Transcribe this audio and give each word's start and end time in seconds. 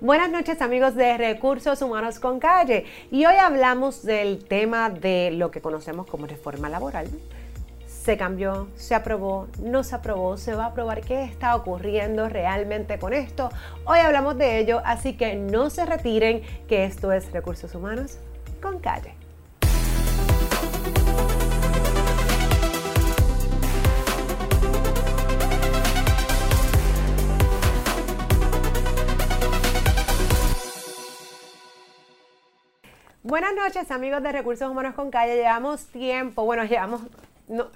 Buenas 0.00 0.30
noches 0.30 0.62
amigos 0.62 0.94
de 0.94 1.18
Recursos 1.18 1.82
Humanos 1.82 2.20
con 2.20 2.38
Calle 2.38 2.84
y 3.10 3.26
hoy 3.26 3.34
hablamos 3.34 4.04
del 4.04 4.44
tema 4.44 4.90
de 4.90 5.32
lo 5.32 5.50
que 5.50 5.60
conocemos 5.60 6.06
como 6.06 6.28
reforma 6.28 6.68
laboral. 6.68 7.08
Se 7.84 8.16
cambió, 8.16 8.68
se 8.76 8.94
aprobó, 8.94 9.48
no 9.60 9.82
se 9.82 9.96
aprobó, 9.96 10.36
se 10.36 10.54
va 10.54 10.66
a 10.66 10.68
aprobar 10.68 11.00
qué 11.00 11.24
está 11.24 11.56
ocurriendo 11.56 12.28
realmente 12.28 13.00
con 13.00 13.12
esto. 13.12 13.48
Hoy 13.86 13.98
hablamos 13.98 14.38
de 14.38 14.60
ello, 14.60 14.82
así 14.84 15.16
que 15.16 15.34
no 15.34 15.68
se 15.68 15.84
retiren 15.84 16.42
que 16.68 16.84
esto 16.84 17.10
es 17.10 17.32
Recursos 17.32 17.74
Humanos 17.74 18.18
con 18.62 18.78
Calle. 18.78 19.17
Buenas 33.28 33.54
noches, 33.54 33.90
amigos 33.90 34.22
de 34.22 34.32
Recursos 34.32 34.70
Humanos 34.70 34.94
con 34.94 35.10
Calle. 35.10 35.36
Llevamos 35.36 35.88
tiempo, 35.88 36.46
bueno, 36.46 36.64
llevamos, 36.64 37.02
no, 37.46 37.66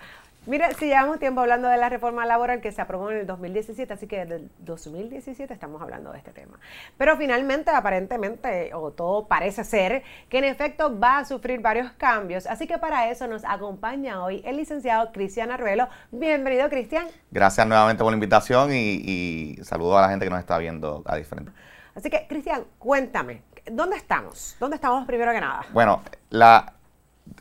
mire, 0.46 0.72
si 0.78 0.86
llevamos 0.86 1.18
tiempo 1.18 1.42
hablando 1.42 1.68
de 1.68 1.76
la 1.76 1.90
reforma 1.90 2.24
laboral 2.24 2.62
que 2.62 2.72
se 2.72 2.80
aprobó 2.80 3.10
en 3.10 3.18
el 3.18 3.26
2017, 3.26 3.92
así 3.92 4.06
que 4.06 4.20
desde 4.20 4.36
el 4.36 4.50
2017 4.60 5.52
estamos 5.52 5.82
hablando 5.82 6.10
de 6.10 6.16
este 6.16 6.30
tema. 6.30 6.58
Pero 6.96 7.18
finalmente, 7.18 7.70
aparentemente, 7.70 8.72
o 8.72 8.92
todo 8.92 9.28
parece 9.28 9.62
ser, 9.64 10.02
que 10.30 10.38
en 10.38 10.44
efecto 10.44 10.98
va 10.98 11.18
a 11.18 11.24
sufrir 11.26 11.60
varios 11.60 11.92
cambios. 11.98 12.46
Así 12.46 12.66
que 12.66 12.78
para 12.78 13.10
eso 13.10 13.26
nos 13.26 13.44
acompaña 13.44 14.24
hoy 14.24 14.40
el 14.46 14.56
licenciado 14.56 15.12
Cristian 15.12 15.50
Arruelo. 15.50 15.86
Bienvenido, 16.12 16.70
Cristian. 16.70 17.08
Gracias 17.30 17.66
nuevamente 17.66 18.02
por 18.02 18.10
la 18.10 18.16
invitación 18.16 18.72
y, 18.72 19.02
y 19.04 19.64
saludo 19.64 19.98
a 19.98 20.00
la 20.00 20.08
gente 20.08 20.24
que 20.24 20.30
nos 20.30 20.40
está 20.40 20.56
viendo 20.56 21.02
a 21.04 21.16
diferente. 21.16 21.52
Así 21.94 22.08
que, 22.08 22.26
Cristian, 22.26 22.64
cuéntame, 22.78 23.42
¿dónde 23.70 23.96
estamos? 23.96 24.56
¿Dónde 24.58 24.76
estamos 24.76 25.06
primero 25.06 25.32
que 25.32 25.40
nada? 25.40 25.64
Bueno, 25.72 26.02
la, 26.30 26.74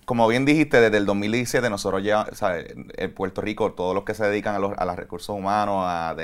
como 0.05 0.27
bien 0.27 0.45
dijiste, 0.45 0.79
desde 0.79 0.97
el 0.97 1.05
2017 1.05 1.69
nosotros 1.69 2.03
ya, 2.03 2.27
en 2.97 3.13
Puerto 3.13 3.41
Rico, 3.41 3.73
todos 3.73 3.95
los 3.95 4.03
que 4.03 4.13
se 4.13 4.25
dedican 4.25 4.55
a 4.55 4.59
los, 4.59 4.73
a 4.77 4.95
recursos 4.95 5.35
humanos, 5.35 5.83
a, 5.85 6.15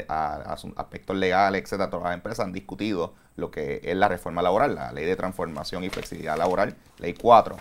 aspectos 0.75 1.15
legales, 1.15 1.63
etcétera, 1.63 1.89
todas 1.89 2.05
las 2.05 2.13
empresas 2.13 2.45
han 2.45 2.53
discutido 2.53 3.13
lo 3.35 3.51
que 3.51 3.81
es 3.83 3.95
la 3.95 4.07
reforma 4.07 4.41
laboral, 4.41 4.75
la 4.75 4.91
ley 4.91 5.05
de 5.05 5.15
transformación 5.15 5.83
y 5.83 5.89
flexibilidad 5.89 6.37
laboral, 6.37 6.75
ley 6.99 7.13
4. 7.13 7.55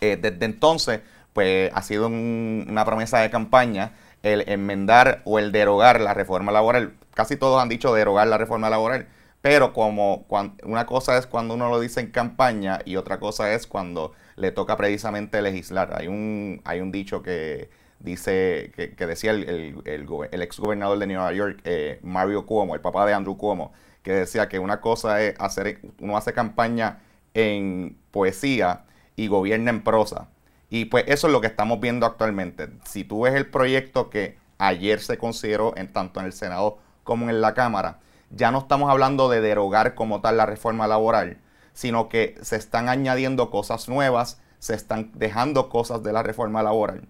Eh, 0.00 0.18
desde 0.20 0.44
entonces, 0.44 1.00
pues 1.32 1.70
ha 1.74 1.82
sido 1.82 2.08
una 2.08 2.84
promesa 2.84 3.18
de 3.20 3.30
campaña 3.30 3.92
el 4.22 4.48
enmendar 4.48 5.22
o 5.24 5.38
el 5.38 5.52
derogar 5.52 6.00
la 6.00 6.14
reforma 6.14 6.50
laboral. 6.50 6.94
Casi 7.14 7.36
todos 7.36 7.62
han 7.62 7.68
dicho 7.68 7.94
derogar 7.94 8.26
la 8.26 8.38
reforma 8.38 8.68
laboral 8.70 9.06
pero 9.48 9.72
como 9.72 10.26
una 10.62 10.84
cosa 10.84 11.16
es 11.16 11.26
cuando 11.26 11.54
uno 11.54 11.70
lo 11.70 11.80
dice 11.80 12.00
en 12.00 12.10
campaña 12.10 12.80
y 12.84 12.96
otra 12.96 13.18
cosa 13.18 13.54
es 13.54 13.66
cuando 13.66 14.12
le 14.36 14.52
toca 14.52 14.76
precisamente 14.76 15.40
legislar. 15.40 15.94
Hay 15.98 16.06
un, 16.06 16.60
hay 16.66 16.82
un 16.82 16.92
dicho 16.92 17.22
que 17.22 17.70
dice, 17.98 18.70
que, 18.76 19.06
decía 19.06 19.30
el, 19.30 19.82
el, 19.86 20.42
ex 20.42 20.60
gobernador 20.60 20.98
de 20.98 21.06
Nueva 21.06 21.32
York, 21.32 21.60
eh, 21.64 21.98
Mario 22.02 22.44
Cuomo, 22.44 22.74
el 22.74 22.82
papá 22.82 23.06
de 23.06 23.14
Andrew 23.14 23.38
Cuomo, 23.38 23.72
que 24.02 24.12
decía 24.12 24.50
que 24.50 24.58
una 24.58 24.82
cosa 24.82 25.22
es 25.22 25.34
hacer, 25.38 25.80
uno 25.98 26.18
hace 26.18 26.34
campaña 26.34 26.98
en 27.32 27.96
poesía 28.10 28.84
y 29.16 29.28
gobierna 29.28 29.70
en 29.70 29.82
prosa. 29.82 30.28
Y 30.68 30.84
pues 30.84 31.04
eso 31.06 31.28
es 31.28 31.32
lo 31.32 31.40
que 31.40 31.46
estamos 31.46 31.80
viendo 31.80 32.04
actualmente. 32.04 32.68
Si 32.84 33.02
tú 33.02 33.22
ves 33.22 33.32
el 33.34 33.46
proyecto 33.46 34.10
que 34.10 34.36
ayer 34.58 35.00
se 35.00 35.16
consideró 35.16 35.74
en 35.78 35.90
tanto 35.90 36.20
en 36.20 36.26
el 36.26 36.34
Senado 36.34 36.76
como 37.02 37.30
en 37.30 37.40
la 37.40 37.54
Cámara, 37.54 38.00
ya 38.30 38.50
no 38.50 38.58
estamos 38.58 38.90
hablando 38.90 39.28
de 39.28 39.40
derogar 39.40 39.94
como 39.94 40.20
tal 40.20 40.36
la 40.36 40.46
reforma 40.46 40.86
laboral, 40.86 41.38
sino 41.72 42.08
que 42.08 42.36
se 42.42 42.56
están 42.56 42.88
añadiendo 42.88 43.50
cosas 43.50 43.88
nuevas, 43.88 44.40
se 44.58 44.74
están 44.74 45.10
dejando 45.14 45.68
cosas 45.68 46.02
de 46.02 46.12
la 46.12 46.22
reforma 46.22 46.62
laboral. 46.62 47.06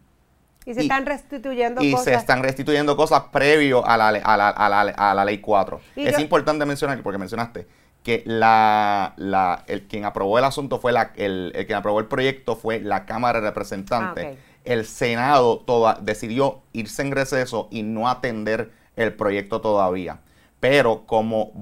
Y 0.65 0.75
se 0.75 0.83
están 0.83 1.07
restituyendo 1.07 1.81
cosas. 1.81 2.01
Y 2.01 2.05
se 2.05 2.15
están 2.15 2.43
restituyendo 2.43 2.97
cosas 2.97 3.25
previo 3.33 3.87
a 3.87 3.97
la, 3.97 4.09
a 4.09 4.37
la, 4.37 4.49
a 4.51 5.15
la, 5.15 5.25
ley 5.25 5.39
4. 5.39 5.81
Es 5.97 6.19
importante 6.19 6.67
mencionar, 6.67 7.03
porque 7.03 7.19
mencionaste, 7.19 7.67
que 8.03 8.23
la, 8.27 9.15
la, 9.17 9.65
el 9.67 9.87
quien 9.87 10.05
aprobó 10.05 10.39
el 10.39 10.45
asunto 10.45 10.79
fue 10.79 10.93
la, 10.93 11.13
el, 11.17 11.53
el 11.55 11.67
quien 11.67 11.79
aprobó 11.79 12.01
el 12.01 12.07
proyecto 12.07 12.55
fue 12.55 12.81
la 12.81 13.07
Cámara 13.07 13.41
de 13.41 13.49
Representantes. 13.49 14.27
Ah, 14.27 14.61
el 14.65 14.85
Senado 14.85 15.61
toda, 15.61 15.99
decidió 16.03 16.61
irse 16.75 17.01
en 17.01 17.13
receso 17.13 17.69
y 17.71 17.83
no 17.83 18.09
atender 18.09 18.71
el 18.97 19.15
proyecto 19.15 19.63
todavía 19.63 20.21
pero 20.61 21.07
como, 21.07 21.53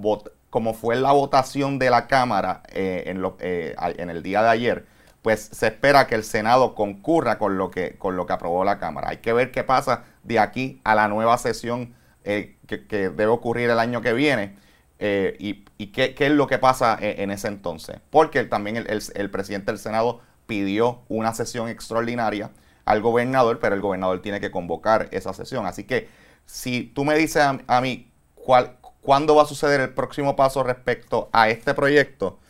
como 0.50 0.74
fue 0.74 0.96
la 0.96 1.12
votación 1.12 1.78
de 1.78 1.90
la 1.90 2.06
Cámara 2.06 2.62
eh, 2.72 3.14
eh, 3.40 3.74
en 3.78 4.10
el 4.10 4.22
día 4.22 4.42
de 4.42 4.48
ayer, 4.48 4.86
pues 5.22 5.50
se 5.52 5.66
espera 5.66 6.06
que 6.06 6.14
el 6.14 6.24
Senado 6.24 6.74
concurra 6.74 7.38
con 7.38 7.58
lo 7.58 7.70
que, 7.70 7.96
con 7.98 8.16
lo 8.16 8.26
que 8.26 8.32
aprobó 8.32 8.64
la 8.64 8.78
Cámara. 8.78 9.10
Hay 9.10 9.18
que 9.18 9.32
ver 9.32 9.50
qué 9.50 9.64
pasa 9.64 10.04
de 10.22 10.38
aquí 10.38 10.80
a 10.84 10.94
la 10.94 11.08
nueva 11.08 11.36
sesión 11.38 11.94
eh, 12.24 12.56
que, 12.66 12.78
debe 13.10 13.26
ocurrir 13.26 13.70
el 13.70 13.78
año 13.78 14.00
que 14.00 14.12
viene 14.12 14.56
y, 14.98 15.86
qué, 15.92 16.14
es 16.16 16.30
lo 16.30 16.46
que 16.46 16.58
pasa 16.58 16.96
en, 17.00 17.30
ese 17.30 17.48
entonces. 17.48 17.96
Porque 18.10 18.44
también 18.44 18.76
el, 18.76 19.30
presidente 19.30 19.72
del 19.72 19.78
Senado 19.78 20.20
pidió 20.46 21.02
una 21.08 21.34
sesión 21.34 21.68
extraordinaria 21.68 22.50
al 22.84 23.02
gobernador, 23.02 23.58
pero 23.58 23.74
el 23.74 23.80
gobernador 23.80 24.22
tiene 24.22 24.40
que 24.40 24.50
convocar 24.50 25.08
esa 25.10 25.34
sesión. 25.34 25.66
Así 25.66 25.84
que 25.84 26.08
si 26.46 26.84
tú 26.84 27.04
me 27.04 27.18
dices 27.18 27.42
a 27.66 27.80
mí 27.80 28.10
cuál, 28.34 28.76
¿Cuándo 29.06 29.37
va 29.37 29.43
a 29.43 29.47
suceder 29.47 29.81
el 29.81 29.91
próximo 29.91 30.34
paso 30.34 30.65
respecto 30.65 31.28
a 31.31 31.49
este 31.49 31.75
proyecto? 31.75 32.41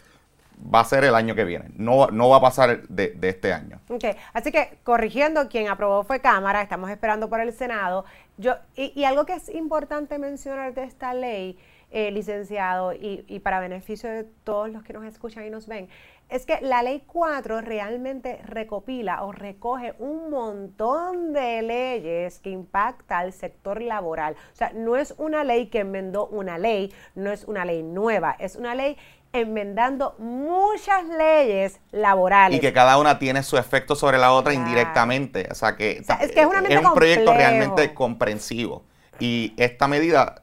Va 0.74 0.80
a 0.80 0.84
ser 0.86 1.04
el 1.04 1.14
año 1.14 1.34
que 1.34 1.44
viene, 1.44 1.66
no, 1.76 2.06
no 2.06 2.30
va 2.30 2.38
a 2.38 2.40
pasar 2.40 2.88
de, 2.88 3.14
este 3.20 3.52
año. 3.52 3.78
Ok, 3.90 4.04
así 4.32 4.50
que 4.50 4.78
corrigiendo, 4.82 5.50
quien 5.50 5.68
aprobó 5.68 6.02
fue 6.04 6.20
Cámara, 6.20 6.62
estamos 6.62 6.88
esperando 6.88 7.28
por 7.28 7.40
el 7.40 7.52
Senado. 7.52 8.06
Yo, 8.38 8.54
y, 8.74 9.04
algo 9.04 9.26
que 9.26 9.34
es 9.34 9.50
importante 9.50 10.18
mencionar 10.18 10.72
de 10.72 10.84
esta 10.84 11.12
ley, 11.12 11.58
eh, 11.90 12.10
licenciado, 12.10 12.94
y 12.94 13.38
para 13.40 13.60
beneficio 13.60 14.08
de 14.08 14.24
todos 14.24 14.70
los 14.70 14.82
que 14.82 14.94
nos 14.94 15.04
escuchan 15.04 15.44
y 15.44 15.50
nos 15.50 15.66
ven, 15.66 15.90
es 16.28 16.44
que 16.44 16.58
la 16.60 16.82
ley 16.82 17.04
4 17.06 17.60
realmente 17.60 18.40
recopila 18.44 19.22
o 19.22 19.32
recoge 19.32 19.94
un 19.98 20.30
montón 20.30 21.32
de 21.32 21.62
leyes 21.62 22.40
que 22.40 22.50
impacta 22.50 23.18
al 23.18 23.32
sector 23.32 23.80
laboral. 23.80 24.34
O 24.52 24.56
sea, 24.56 24.72
no 24.74 24.96
es 24.96 25.14
una 25.18 25.44
ley 25.44 25.66
que 25.66 25.80
enmendó 25.80 26.26
una 26.26 26.58
ley, 26.58 26.92
no 27.14 27.30
es 27.30 27.44
una 27.44 27.64
ley 27.64 27.82
nueva, 27.82 28.34
es 28.38 28.56
una 28.56 28.74
ley 28.74 28.96
enmendando 29.32 30.14
muchas 30.18 31.04
leyes 31.06 31.80
laborales. 31.92 32.58
Y 32.58 32.60
que 32.60 32.72
cada 32.72 32.98
una 32.98 33.18
tiene 33.18 33.42
su 33.42 33.56
efecto 33.56 33.94
sobre 33.94 34.18
la 34.18 34.32
otra 34.32 34.52
indirectamente. 34.52 35.46
O 35.50 35.54
sea, 35.54 35.76
que, 35.76 35.98
es, 35.98 36.32
que 36.32 36.40
es, 36.40 36.84
un 36.84 36.94
proyecto 36.94 37.34
realmente 37.34 37.94
comprensivo. 37.94 38.84
Y 39.20 39.54
esta 39.56 39.86
medida 39.86 40.42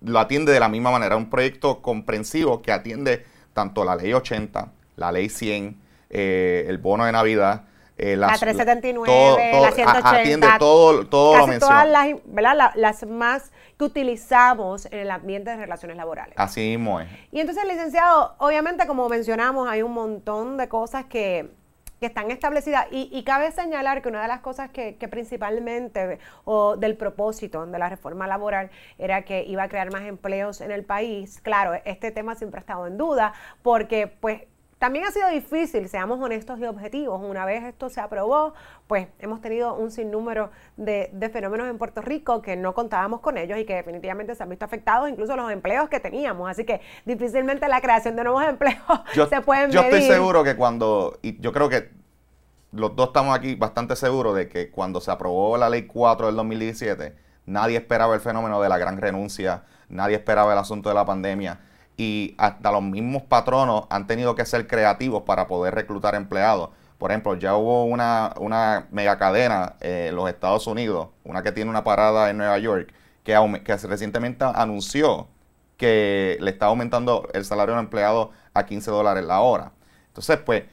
lo 0.00 0.18
atiende 0.18 0.52
de 0.52 0.60
la 0.60 0.68
misma 0.68 0.90
manera, 0.90 1.16
un 1.16 1.30
proyecto 1.30 1.80
comprensivo 1.80 2.60
que 2.60 2.72
atiende 2.72 3.24
tanto 3.52 3.84
la 3.84 3.96
ley 3.96 4.12
80, 4.12 4.72
la 4.96 5.12
ley 5.12 5.28
100, 5.28 5.80
eh, 6.10 6.64
el 6.68 6.78
bono 6.78 7.04
de 7.04 7.12
Navidad. 7.12 7.64
Eh, 7.98 8.16
la 8.16 8.28
379, 8.28 9.60
la 9.60 9.70
180. 9.70 10.08
Atiende 10.08 10.48
todo, 10.58 11.06
todo 11.06 11.46
casi 11.46 11.58
todas 11.60 11.86
las, 11.86 12.76
las 12.76 13.06
más 13.06 13.52
que 13.78 13.84
utilizamos 13.84 14.86
en 14.86 15.00
el 15.00 15.10
ambiente 15.10 15.50
de 15.50 15.56
relaciones 15.56 15.96
laborales. 15.96 16.34
Así 16.36 16.60
mismo 16.60 17.00
es. 17.00 17.08
Y 17.30 17.40
entonces, 17.40 17.64
licenciado, 17.64 18.34
obviamente, 18.38 18.86
como 18.86 19.08
mencionamos, 19.08 19.68
hay 19.68 19.82
un 19.82 19.92
montón 19.92 20.56
de 20.56 20.68
cosas 20.68 21.04
que 21.04 21.50
que 22.02 22.06
están 22.06 22.32
establecidas. 22.32 22.86
Y, 22.90 23.22
cabe 23.22 23.52
señalar 23.52 24.02
que 24.02 24.08
una 24.08 24.22
de 24.22 24.26
las 24.26 24.40
cosas 24.40 24.70
que, 24.70 24.92
principalmente, 25.08 26.18
o 26.44 26.76
del 26.76 26.96
propósito 26.96 27.64
de 27.64 27.78
la 27.78 27.88
reforma 27.88 28.26
laboral, 28.26 28.70
era 28.98 29.22
que 29.22 29.44
iba 29.44 29.62
a 29.62 29.68
crear 29.68 29.92
más 29.92 30.02
empleos 30.02 30.60
en 30.60 30.72
el 30.72 30.84
país. 30.84 31.40
Claro, 31.42 31.80
este 31.84 32.10
tema 32.10 32.34
siempre 32.34 32.58
ha 32.58 32.62
estado 32.62 32.88
en 32.88 32.98
duda, 32.98 33.34
porque 33.62 34.08
pues 34.08 34.42
también 34.82 35.04
ha 35.04 35.12
sido 35.12 35.28
difícil, 35.28 35.88
seamos 35.88 36.20
honestos 36.20 36.58
y 36.58 36.64
objetivos. 36.64 37.22
Una 37.22 37.44
vez 37.44 37.62
esto 37.62 37.88
se 37.88 38.00
aprobó, 38.00 38.52
pues 38.88 39.06
hemos 39.20 39.40
tenido 39.40 39.76
un 39.76 39.92
sinnúmero 39.92 40.50
de, 40.76 41.08
de, 41.12 41.28
fenómenos 41.28 41.70
en 41.70 41.78
Puerto 41.78 42.02
Rico 42.02 42.42
que 42.42 42.56
no 42.56 42.74
contábamos 42.74 43.20
con 43.20 43.38
ellos 43.38 43.60
y 43.60 43.64
que 43.64 43.76
definitivamente 43.76 44.34
se 44.34 44.42
han 44.42 44.48
visto 44.48 44.64
afectados, 44.64 45.08
incluso 45.08 45.36
los 45.36 45.52
empleos 45.52 45.88
que 45.88 46.00
teníamos. 46.00 46.50
Así 46.50 46.64
que 46.64 46.80
difícilmente 47.04 47.68
la 47.68 47.80
creación 47.80 48.16
de 48.16 48.24
nuevos 48.24 48.42
empleos 48.48 48.80
se 49.30 49.40
puede 49.42 49.68
medir. 49.68 49.74
Yo 49.74 49.82
estoy 49.82 50.02
seguro 50.02 50.42
que 50.42 50.56
cuando, 50.56 51.16
y 51.22 51.40
yo 51.40 51.52
creo 51.52 51.68
que 51.68 51.92
los 52.72 52.96
dos 52.96 53.10
estamos 53.10 53.38
aquí 53.38 53.54
bastante 53.54 53.94
seguros 53.94 54.34
de 54.34 54.48
que 54.48 54.72
cuando 54.72 55.00
se 55.00 55.12
aprobó 55.12 55.56
la 55.58 55.70
ley 55.70 55.86
4 55.86 56.26
del 56.26 56.34
2017, 56.34 57.14
nadie 57.46 57.76
esperaba 57.76 58.16
el 58.16 58.20
fenómeno 58.20 58.60
de 58.60 58.68
la 58.68 58.78
gran 58.78 59.00
renuncia, 59.00 59.62
nadie 59.88 60.16
esperaba 60.16 60.52
el 60.52 60.58
asunto 60.58 60.88
de 60.88 60.96
la 60.96 61.06
pandemia 61.06 61.60
y 62.02 62.34
hasta 62.36 62.72
los 62.72 62.82
mismos 62.82 63.22
patronos 63.22 63.84
han 63.88 64.08
tenido 64.08 64.34
que 64.34 64.44
ser 64.44 64.66
creativos 64.66 65.22
para 65.22 65.46
poder 65.46 65.72
reclutar 65.74 66.16
empleados. 66.16 66.70
Por 66.98 67.12
ejemplo, 67.12 67.36
ya 67.36 67.54
hubo 67.54 67.84
una, 67.84 68.34
una 68.38 68.88
mega 68.90 69.18
cadena 69.18 69.76
en 69.80 70.16
los 70.16 70.28
Estados 70.28 70.66
Unidos, 70.66 71.10
una 71.22 71.44
que 71.44 71.52
tiene 71.52 71.70
una 71.70 71.84
parada 71.84 72.28
en 72.30 72.38
Nueva 72.38 72.58
York, 72.58 72.92
que, 73.22 73.36
recientemente 73.88 74.44
anunció 74.44 75.28
que 75.76 76.38
le 76.40 76.50
está 76.50 76.66
aumentando 76.66 77.28
el 77.34 77.44
salario 77.44 77.74
al 77.74 77.80
empleado 77.80 78.30
a 78.52 78.66
15 78.66 78.90
dólares 78.90 79.24
la 79.24 79.40
hora. 79.40 79.72
Entonces, 80.08 80.38
pues, 80.44 80.64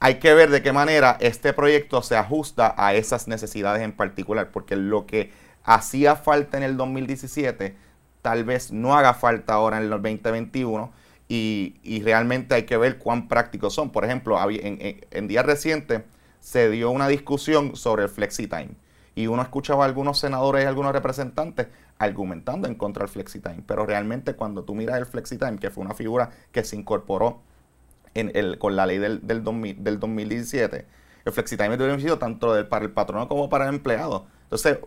hay 0.00 0.16
que 0.16 0.34
ver 0.34 0.50
de 0.50 0.60
qué 0.60 0.72
manera 0.72 1.18
este 1.20 1.52
proyecto 1.52 2.02
se 2.02 2.16
ajusta 2.16 2.74
a 2.76 2.94
esas 2.94 3.28
necesidades 3.28 3.82
en 3.82 3.92
particular, 3.92 4.50
porque 4.50 4.74
lo 4.74 5.06
que 5.06 5.32
hacía 5.62 6.16
falta 6.16 6.56
en 6.56 6.64
el 6.64 6.76
2017 6.76 7.76
tal 8.22 8.44
vez 8.44 8.72
no 8.72 8.96
haga 8.96 9.14
falta 9.14 9.54
ahora 9.54 9.78
en 9.78 9.84
el 9.84 9.90
2021 9.90 10.92
y, 11.28 12.02
realmente 12.04 12.54
hay 12.54 12.64
que 12.64 12.76
ver 12.76 12.98
cuán 12.98 13.28
prácticos 13.28 13.74
son. 13.74 13.90
Por 13.90 14.04
ejemplo, 14.04 14.38
en, 14.50 15.00
en 15.10 15.28
días 15.28 15.46
recientes 15.46 16.02
se 16.40 16.70
dio 16.70 16.90
una 16.90 17.08
discusión 17.08 17.76
sobre 17.76 18.04
el 18.04 18.08
flexi-time 18.08 18.70
y 19.14 19.26
uno 19.26 19.42
escuchaba 19.42 19.84
a 19.84 19.86
algunos 19.86 20.18
senadores 20.18 20.64
y 20.64 20.66
algunos 20.66 20.92
representantes 20.92 21.68
argumentando 21.98 22.66
en 22.66 22.74
contra 22.74 23.04
del 23.04 23.10
flexi-time, 23.10 23.62
pero 23.66 23.84
realmente 23.84 24.34
cuando 24.34 24.64
tú 24.64 24.74
miras 24.74 24.98
el 24.98 25.06
flexi-time, 25.06 25.58
que 25.58 25.70
fue 25.70 25.84
una 25.84 25.94
figura 25.94 26.30
que 26.50 26.64
se 26.64 26.76
incorporó 26.76 27.40
en 28.14 28.32
el, 28.34 28.58
con 28.58 28.74
la 28.74 28.86
ley 28.86 28.98
del, 28.98 29.26
del, 29.26 29.42
2017, 29.44 30.86
el 31.26 31.32
flexi-time 31.32 31.74
es 31.74 31.78
beneficio 31.78 32.18
tanto 32.18 32.68
para 32.68 32.84
el 32.84 32.90
patrono 32.90 33.28
como 33.28 33.50
para 33.50 33.68
el 33.68 33.74
empleado. 33.74 34.26
Entonces, 34.50 34.78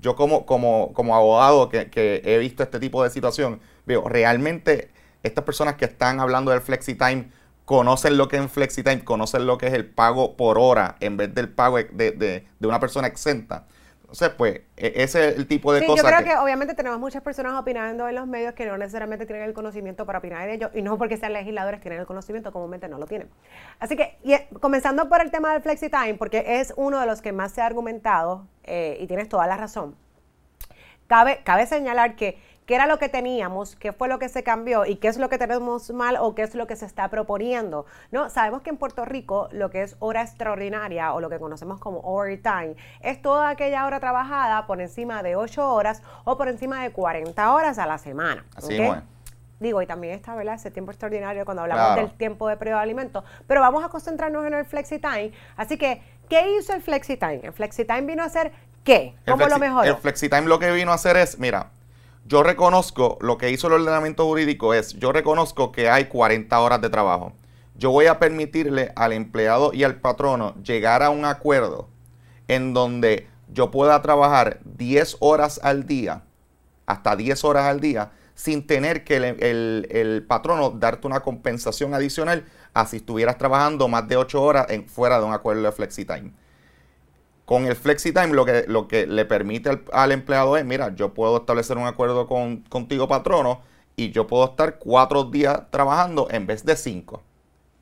yo 0.00 0.16
como, 0.16 0.44
como, 0.44 0.92
como 0.92 1.14
abogado 1.14 1.68
que, 1.68 1.88
que, 1.88 2.20
he 2.24 2.36
visto 2.38 2.64
este 2.64 2.80
tipo 2.80 3.04
de 3.04 3.10
situación, 3.10 3.60
veo, 3.86 4.08
realmente 4.08 4.90
estas 5.22 5.44
personas 5.44 5.76
que 5.76 5.84
están 5.84 6.18
hablando 6.18 6.50
del 6.50 6.60
flexi-time 6.60 7.30
conocen 7.64 8.16
lo 8.16 8.26
que 8.26 8.38
es 8.38 8.50
FlexiTime, 8.50 9.04
conocen 9.04 9.46
lo 9.46 9.56
que 9.56 9.68
es 9.68 9.72
el 9.72 9.86
pago 9.86 10.36
por 10.36 10.58
hora 10.58 10.96
en 10.98 11.16
vez 11.16 11.32
del 11.32 11.48
pago 11.48 11.76
de, 11.76 12.10
de, 12.10 12.44
de 12.58 12.66
una 12.66 12.80
persona 12.80 13.06
exenta. 13.06 13.66
Entonces, 14.14 14.36
pues, 14.38 14.60
e, 14.76 14.92
ese 15.02 15.30
es 15.30 15.36
el 15.36 15.48
tipo 15.48 15.72
de 15.72 15.80
sí, 15.80 15.86
cosas. 15.86 16.04
Yo 16.04 16.16
creo 16.16 16.24
que... 16.24 16.36
obviamente 16.40 16.74
tenemos 16.74 17.00
muchas 17.00 17.20
personas 17.20 17.54
opinando 17.54 18.08
en 18.08 18.14
los 18.14 18.28
medios 18.28 18.54
que 18.54 18.64
no 18.64 18.78
necesariamente 18.78 19.26
tienen 19.26 19.44
el 19.44 19.52
conocimiento 19.52 20.06
para 20.06 20.20
opinar 20.20 20.46
de 20.46 20.54
ello, 20.54 20.70
y 20.72 20.82
no 20.82 20.96
porque 20.96 21.16
sean 21.16 21.32
legisladores 21.32 21.80
tienen 21.80 21.98
el 21.98 22.06
conocimiento, 22.06 22.52
comúnmente 22.52 22.88
no 22.88 22.98
lo 22.98 23.06
tienen. 23.06 23.28
Así 23.80 23.96
que, 23.96 24.16
y, 24.22 24.34
eh, 24.34 24.46
comenzando 24.60 25.08
por 25.08 25.20
el 25.20 25.32
tema 25.32 25.52
del 25.52 25.62
FlexiTime, 25.62 26.14
porque 26.14 26.44
es 26.60 26.72
uno 26.76 27.00
de 27.00 27.06
los 27.06 27.22
que 27.22 27.32
más 27.32 27.50
se 27.50 27.60
ha 27.60 27.66
argumentado, 27.66 28.46
eh, 28.62 28.98
y 29.00 29.08
tienes 29.08 29.28
toda 29.28 29.48
la 29.48 29.56
razón, 29.56 29.96
cabe, 31.08 31.40
cabe 31.42 31.66
señalar 31.66 32.14
que 32.14 32.38
qué 32.66 32.74
era 32.74 32.86
lo 32.86 32.98
que 32.98 33.08
teníamos, 33.08 33.76
qué 33.76 33.92
fue 33.92 34.08
lo 34.08 34.18
que 34.18 34.28
se 34.28 34.42
cambió 34.42 34.86
y 34.86 34.96
qué 34.96 35.08
es 35.08 35.18
lo 35.18 35.28
que 35.28 35.38
tenemos 35.38 35.90
mal 35.90 36.16
o 36.18 36.34
qué 36.34 36.42
es 36.42 36.54
lo 36.54 36.66
que 36.66 36.76
se 36.76 36.86
está 36.86 37.08
proponiendo. 37.08 37.86
No, 38.10 38.30
sabemos 38.30 38.62
que 38.62 38.70
en 38.70 38.76
Puerto 38.76 39.04
Rico 39.04 39.48
lo 39.52 39.70
que 39.70 39.82
es 39.82 39.96
hora 39.98 40.22
extraordinaria 40.22 41.12
o 41.12 41.20
lo 41.20 41.28
que 41.28 41.38
conocemos 41.38 41.78
como 41.80 41.98
overtime 42.00 42.76
es 43.00 43.20
toda 43.20 43.50
aquella 43.50 43.86
hora 43.86 44.00
trabajada 44.00 44.66
por 44.66 44.80
encima 44.80 45.22
de 45.22 45.36
8 45.36 45.72
horas 45.72 46.02
o 46.24 46.36
por 46.36 46.48
encima 46.48 46.82
de 46.82 46.90
40 46.90 47.52
horas 47.52 47.78
a 47.78 47.86
la 47.86 47.98
semana. 47.98 48.44
Así 48.56 48.80
es. 48.80 48.94
Digo, 49.60 49.80
y 49.80 49.86
también 49.86 50.14
está, 50.14 50.34
¿verdad? 50.34 50.56
Ese 50.56 50.70
tiempo 50.70 50.90
extraordinario 50.90 51.44
cuando 51.44 51.62
hablamos 51.62 51.96
del 51.96 52.10
tiempo 52.12 52.48
de 52.48 52.56
periodo 52.56 52.78
de 52.78 52.82
alimento. 52.82 53.24
Pero 53.46 53.60
vamos 53.60 53.84
a 53.84 53.88
concentrarnos 53.88 54.44
en 54.44 54.52
el 54.52 54.66
flexi-time. 54.66 55.32
Así 55.56 55.78
que, 55.78 56.02
¿qué 56.28 56.56
hizo 56.56 56.74
el 56.74 56.82
flexi-time? 56.82 57.40
El 57.44 57.52
flexi-time 57.52 58.02
vino 58.02 58.22
a 58.22 58.26
hacer 58.26 58.52
¿qué? 58.84 59.14
¿Cómo 59.26 59.46
lo 59.46 59.58
mejoró? 59.58 59.88
El 59.88 59.96
flexi-time 59.96 60.42
lo 60.42 60.58
que 60.58 60.70
vino 60.70 60.92
a 60.92 60.94
hacer 60.94 61.16
es, 61.16 61.38
mira, 61.38 61.70
yo 62.26 62.42
reconozco, 62.42 63.18
lo 63.20 63.36
que 63.36 63.50
hizo 63.50 63.66
el 63.66 63.74
ordenamiento 63.74 64.24
jurídico 64.24 64.72
es, 64.72 64.94
yo 64.94 65.12
reconozco 65.12 65.72
que 65.72 65.90
hay 65.90 66.06
40 66.06 66.58
horas 66.58 66.80
de 66.80 66.88
trabajo. 66.88 67.34
Yo 67.76 67.90
voy 67.90 68.06
a 68.06 68.18
permitirle 68.18 68.92
al 68.96 69.12
empleado 69.12 69.72
y 69.74 69.84
al 69.84 70.00
patrono 70.00 70.54
llegar 70.62 71.02
a 71.02 71.10
un 71.10 71.26
acuerdo 71.26 71.88
en 72.48 72.72
donde 72.72 73.26
yo 73.48 73.70
pueda 73.70 74.00
trabajar 74.00 74.60
10 74.64 75.18
horas 75.20 75.60
al 75.62 75.86
día, 75.86 76.24
hasta 76.86 77.14
10 77.14 77.44
horas 77.44 77.66
al 77.66 77.80
día, 77.80 78.12
sin 78.34 78.66
tener 78.66 79.04
que 79.04 79.16
el, 79.16 79.86
el, 79.90 80.24
patrono 80.26 80.70
darte 80.70 81.06
una 81.06 81.20
compensación 81.20 81.94
adicional 81.94 82.44
a 82.72 82.86
si 82.86 82.96
estuvieras 82.98 83.36
trabajando 83.36 83.86
más 83.86 84.08
de 84.08 84.16
8 84.16 84.42
horas 84.42 84.66
fuera 84.86 85.18
de 85.18 85.26
un 85.26 85.32
acuerdo 85.34 85.62
de 85.62 85.72
flexi-time. 85.72 86.32
Con 87.44 87.66
el 87.66 87.76
FlexiTime 87.76 88.28
lo 88.28 88.44
que, 88.44 88.64
lo 88.66 88.88
que 88.88 89.06
le 89.06 89.24
permite 89.26 89.82
al, 89.92 90.12
empleado 90.12 90.56
es, 90.56 90.64
mira, 90.64 90.94
yo 90.94 91.12
puedo 91.12 91.38
establecer 91.38 91.76
un 91.76 91.86
acuerdo 91.86 92.26
con, 92.26 92.62
contigo, 92.62 93.06
patrono, 93.06 93.60
y 93.96 94.10
yo 94.10 94.26
puedo 94.26 94.44
estar 94.46 94.78
cuatro 94.78 95.24
días 95.24 95.62
trabajando 95.70 96.28
en 96.30 96.46
vez 96.46 96.64
de 96.64 96.74
cinco. 96.76 97.22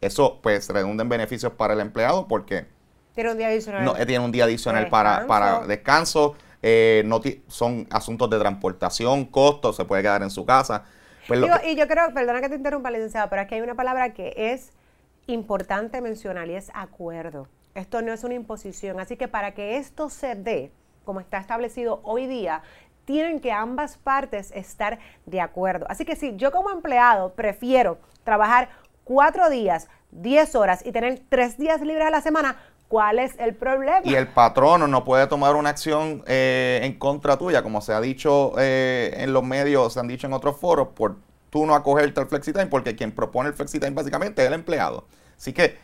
Eso 0.00 0.40
pues 0.42 0.68
redunda 0.68 1.02
en 1.02 1.08
beneficios 1.08 1.52
para 1.52 1.74
el 1.74 1.80
empleado 1.80 2.26
porque... 2.26 2.66
Tiene 3.14 3.30
un 3.30 3.38
día 3.38 3.48
adicional. 3.48 3.84
No, 3.84 3.96
eh, 3.96 4.04
tiene 4.04 4.24
un 4.24 4.32
día 4.32 4.44
adicional 4.44 4.88
para, 4.88 5.26
para 5.26 5.60
descanso. 5.66 6.34
Eh, 6.62 7.02
no 7.06 7.20
son 7.48 7.86
asuntos 7.90 8.30
de 8.30 8.38
transportación, 8.38 9.26
costos, 9.26 9.76
se 9.76 9.84
puede 9.84 10.02
quedar 10.02 10.22
en 10.22 10.30
su 10.30 10.44
casa. 10.44 10.84
Pues 11.28 11.40
y 11.64 11.76
yo 11.76 11.86
creo, 11.86 12.12
perdona 12.12 12.40
que 12.40 12.48
te 12.48 12.56
interrumpa, 12.56 12.90
licenciado, 12.90 13.28
pero 13.30 13.42
es 13.42 13.48
que 13.48 13.54
hay 13.54 13.60
una 13.60 13.74
palabra 13.74 14.12
que 14.12 14.32
es 14.36 14.72
importante 15.26 16.00
mencionar 16.00 16.48
y 16.48 16.54
es 16.54 16.70
acuerdo. 16.74 17.48
Esto 17.74 18.02
no 18.02 18.12
es 18.12 18.24
una 18.24 18.34
imposición. 18.34 19.00
Así 19.00 19.16
que 19.16 19.28
para 19.28 19.52
que 19.54 19.76
esto 19.76 20.10
se 20.10 20.34
dé, 20.34 20.72
como 21.04 21.20
está 21.20 21.38
establecido 21.38 22.00
hoy 22.04 22.26
día, 22.26 22.62
tienen 23.04 23.40
que 23.40 23.52
ambas 23.52 23.96
partes 23.96 24.52
estar 24.52 24.98
de 25.26 25.40
acuerdo. 25.40 25.86
Así 25.88 26.04
que 26.04 26.16
si 26.16 26.36
yo 26.36 26.52
como 26.52 26.70
empleado 26.70 27.32
prefiero 27.34 27.98
trabajar 28.24 28.68
cuatro 29.04 29.50
días, 29.50 29.88
diez 30.10 30.54
horas 30.54 30.84
y 30.84 30.92
tener 30.92 31.22
tres 31.28 31.58
días 31.58 31.80
libres 31.80 32.06
a 32.06 32.10
la 32.10 32.20
semana, 32.20 32.56
¿cuál 32.88 33.18
es 33.18 33.34
el 33.38 33.54
problema? 33.54 34.02
Y 34.04 34.14
el 34.14 34.28
patrono 34.28 34.86
no 34.86 35.04
puede 35.04 35.26
tomar 35.26 35.56
una 35.56 35.70
acción 35.70 36.22
eh, 36.26 36.80
en 36.82 36.98
contra 36.98 37.36
tuya, 37.36 37.62
como 37.62 37.80
se 37.80 37.92
ha 37.92 38.00
dicho 38.00 38.52
eh, 38.58 39.14
en 39.16 39.32
los 39.32 39.42
medios, 39.42 39.94
se 39.94 40.00
han 40.00 40.08
dicho 40.08 40.26
en 40.26 40.34
otros 40.34 40.56
foros, 40.58 40.88
por 40.88 41.16
tú 41.50 41.66
no 41.66 41.74
acogerte 41.74 42.20
al 42.20 42.28
FlexiTime, 42.28 42.66
porque 42.66 42.94
quien 42.94 43.12
propone 43.12 43.48
el 43.48 43.54
FlexiTime 43.54 43.92
básicamente 43.92 44.42
es 44.42 44.48
el 44.48 44.54
empleado. 44.54 45.06
Así 45.36 45.52
que 45.52 45.76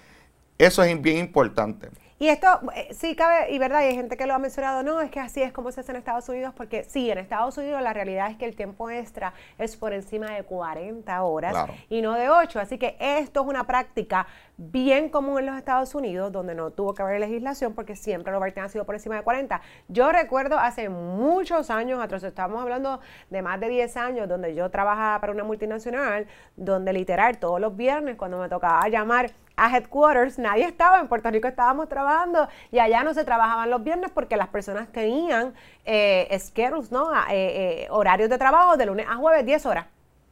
eso 0.58 0.82
es 0.82 1.00
bien 1.00 1.18
importante. 1.18 1.88
Y 2.20 2.28
esto 2.28 2.48
eh, 2.74 2.88
sí 2.92 3.14
cabe, 3.14 3.52
y 3.52 3.60
verdad, 3.60 3.78
hay 3.78 3.94
gente 3.94 4.16
que 4.16 4.26
lo 4.26 4.34
ha 4.34 4.40
mencionado, 4.40 4.82
no, 4.82 5.00
es 5.00 5.08
que 5.08 5.20
así 5.20 5.40
es 5.40 5.52
como 5.52 5.70
se 5.70 5.80
hace 5.80 5.92
en 5.92 5.98
Estados 5.98 6.28
Unidos, 6.28 6.52
porque 6.56 6.82
sí, 6.82 7.08
en 7.12 7.18
Estados 7.18 7.56
Unidos 7.58 7.80
la 7.80 7.92
realidad 7.92 8.28
es 8.28 8.36
que 8.36 8.44
el 8.44 8.56
tiempo 8.56 8.90
extra 8.90 9.34
es 9.56 9.76
por 9.76 9.92
encima 9.92 10.32
de 10.32 10.42
40 10.42 11.22
horas 11.22 11.70
y 11.88 12.02
no 12.02 12.14
de 12.14 12.28
8. 12.28 12.58
Así 12.58 12.76
que 12.76 12.96
esto 12.98 13.42
es 13.42 13.46
una 13.46 13.68
práctica 13.68 14.26
bien 14.56 15.10
común 15.10 15.38
en 15.38 15.46
los 15.46 15.56
Estados 15.56 15.94
Unidos, 15.94 16.32
donde 16.32 16.56
no 16.56 16.72
tuvo 16.72 16.92
que 16.92 17.02
haber 17.02 17.20
legislación, 17.20 17.74
porque 17.74 17.94
siempre 17.94 18.32
los 18.32 18.40
overtime 18.40 18.66
ha 18.66 18.68
sido 18.68 18.84
por 18.84 18.96
encima 18.96 19.14
de 19.14 19.22
40. 19.22 19.60
Yo 19.86 20.10
recuerdo 20.10 20.58
hace 20.58 20.88
muchos 20.88 21.70
años 21.70 22.02
atrás, 22.02 22.24
estamos 22.24 22.60
hablando 22.60 22.98
de 23.30 23.42
más 23.42 23.60
de 23.60 23.68
10 23.68 23.96
años, 23.96 24.28
donde 24.28 24.56
yo 24.56 24.68
trabajaba 24.70 25.20
para 25.20 25.32
una 25.32 25.44
multinacional, 25.44 26.26
donde 26.56 26.92
literal 26.92 27.38
todos 27.38 27.60
los 27.60 27.76
viernes, 27.76 28.16
cuando 28.16 28.40
me 28.40 28.48
tocaba 28.48 28.88
llamar 28.88 29.30
a 29.58 29.76
headquarters, 29.76 30.38
nadie 30.38 30.64
estaba, 30.64 31.00
en 31.00 31.08
Puerto 31.08 31.30
Rico 31.30 31.48
estábamos 31.48 31.88
trabajando 31.88 32.48
y 32.70 32.78
allá 32.78 33.02
no 33.02 33.12
se 33.12 33.24
trabajaban 33.24 33.68
los 33.70 33.82
viernes 33.82 34.10
porque 34.14 34.36
las 34.36 34.48
personas 34.48 34.88
tenían 34.92 35.54
eh, 35.84 36.28
schedules, 36.38 36.90
¿no? 36.90 37.12
Eh, 37.12 37.26
eh, 37.30 37.86
horarios 37.90 38.30
de 38.30 38.38
trabajo 38.38 38.76
de 38.76 38.86
lunes 38.86 39.06
a 39.08 39.16
jueves, 39.16 39.44
10 39.44 39.66
horas. 39.66 39.86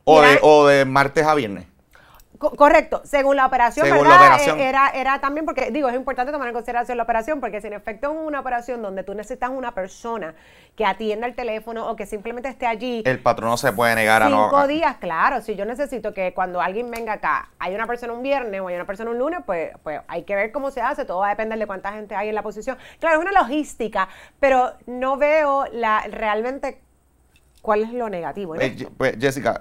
O 0.04 0.22
de, 0.22 0.38
o 0.40 0.66
de 0.66 0.84
martes 0.84 1.26
a 1.26 1.34
viernes 1.34 1.66
correcto, 2.38 3.02
según 3.04 3.36
la 3.36 3.46
operación, 3.46 3.88
¿verdad? 3.88 4.40
Eh, 4.40 4.68
era, 4.68 4.90
era 4.90 5.20
también 5.20 5.46
porque, 5.46 5.70
digo, 5.70 5.88
es 5.88 5.94
importante 5.94 6.32
tomar 6.32 6.48
en 6.48 6.54
consideración 6.54 6.96
la 6.96 7.04
operación, 7.04 7.40
porque 7.40 7.60
si 7.60 7.66
en 7.66 7.74
efecto 7.74 8.12
es 8.12 8.18
una 8.18 8.40
operación 8.40 8.82
donde 8.82 9.02
tú 9.02 9.14
necesitas 9.14 9.50
una 9.50 9.72
persona 9.72 10.34
que 10.74 10.84
atienda 10.84 11.26
el 11.26 11.34
teléfono 11.34 11.88
o 11.88 11.96
que 11.96 12.06
simplemente 12.06 12.48
esté 12.48 12.66
allí. 12.66 13.02
El 13.06 13.20
patrón 13.20 13.50
no 13.50 13.56
se 13.56 13.72
puede 13.72 13.94
negar 13.94 14.22
a 14.22 14.28
no. 14.28 14.50
Cinco 14.50 14.66
días, 14.66 14.96
claro. 14.98 15.40
Si 15.40 15.56
yo 15.56 15.64
necesito 15.64 16.12
que 16.12 16.34
cuando 16.34 16.60
alguien 16.60 16.90
venga 16.90 17.14
acá, 17.14 17.50
hay 17.58 17.74
una 17.74 17.86
persona 17.86 18.12
un 18.12 18.22
viernes 18.22 18.60
o 18.60 18.68
hay 18.68 18.74
una 18.74 18.86
persona 18.86 19.10
un 19.10 19.18
lunes, 19.18 19.40
pues, 19.46 19.72
pues 19.82 20.00
hay 20.06 20.24
que 20.24 20.36
ver 20.36 20.52
cómo 20.52 20.70
se 20.70 20.80
hace. 20.80 21.04
Todo 21.04 21.20
va 21.20 21.28
a 21.28 21.30
depender 21.30 21.58
de 21.58 21.66
cuánta 21.66 21.92
gente 21.92 22.14
hay 22.14 22.28
en 22.28 22.34
la 22.34 22.42
posición. 22.42 22.76
Claro, 23.00 23.16
es 23.16 23.22
una 23.22 23.32
logística, 23.32 24.08
pero 24.38 24.74
no 24.86 25.16
veo 25.16 25.64
la 25.72 26.02
realmente 26.10 26.80
cuál 27.62 27.82
es 27.82 27.92
lo 27.92 28.08
negativo. 28.08 28.54
Eh, 28.56 28.88
pues, 28.96 29.16
Jessica, 29.18 29.60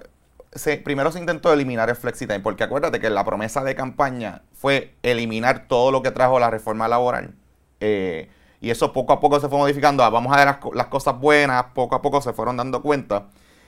primero 0.83 1.11
se 1.11 1.19
intentó 1.19 1.51
eliminar 1.51 1.89
el 1.89 1.95
FlexiTime, 1.95 2.39
porque 2.39 2.63
acuérdate 2.63 2.99
que 2.99 3.09
la 3.09 3.25
promesa 3.25 3.63
de 3.63 3.75
campaña 3.75 4.43
fue 4.53 4.95
eliminar 5.03 5.67
todo 5.67 5.91
lo 5.91 6.01
que 6.01 6.11
trajo 6.11 6.39
la 6.39 6.49
reforma 6.49 6.87
laboral. 6.87 7.35
Eh, 7.79 8.29
y 8.61 8.69
eso 8.69 8.93
poco 8.93 9.13
a 9.13 9.19
poco 9.19 9.39
se 9.39 9.49
fue 9.49 9.57
modificando. 9.57 10.03
Ah, 10.03 10.09
vamos 10.09 10.33
a 10.33 10.37
ver 10.37 10.57
las, 10.73 10.87
cosas 10.87 11.19
buenas, 11.19 11.65
poco 11.73 11.95
a 11.95 12.01
poco 12.01 12.21
se 12.21 12.33
fueron 12.33 12.57
dando 12.57 12.81
cuenta. 12.81 13.27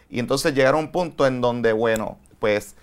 Y 0.09 0.19
entonces 0.19 0.53
llegaron 0.53 0.79
a 0.79 0.83
un 0.85 0.91
punto 0.91 1.27
en 1.27 1.41
donde, 1.41 1.73
bueno, 1.73 2.17
pues 2.39 2.75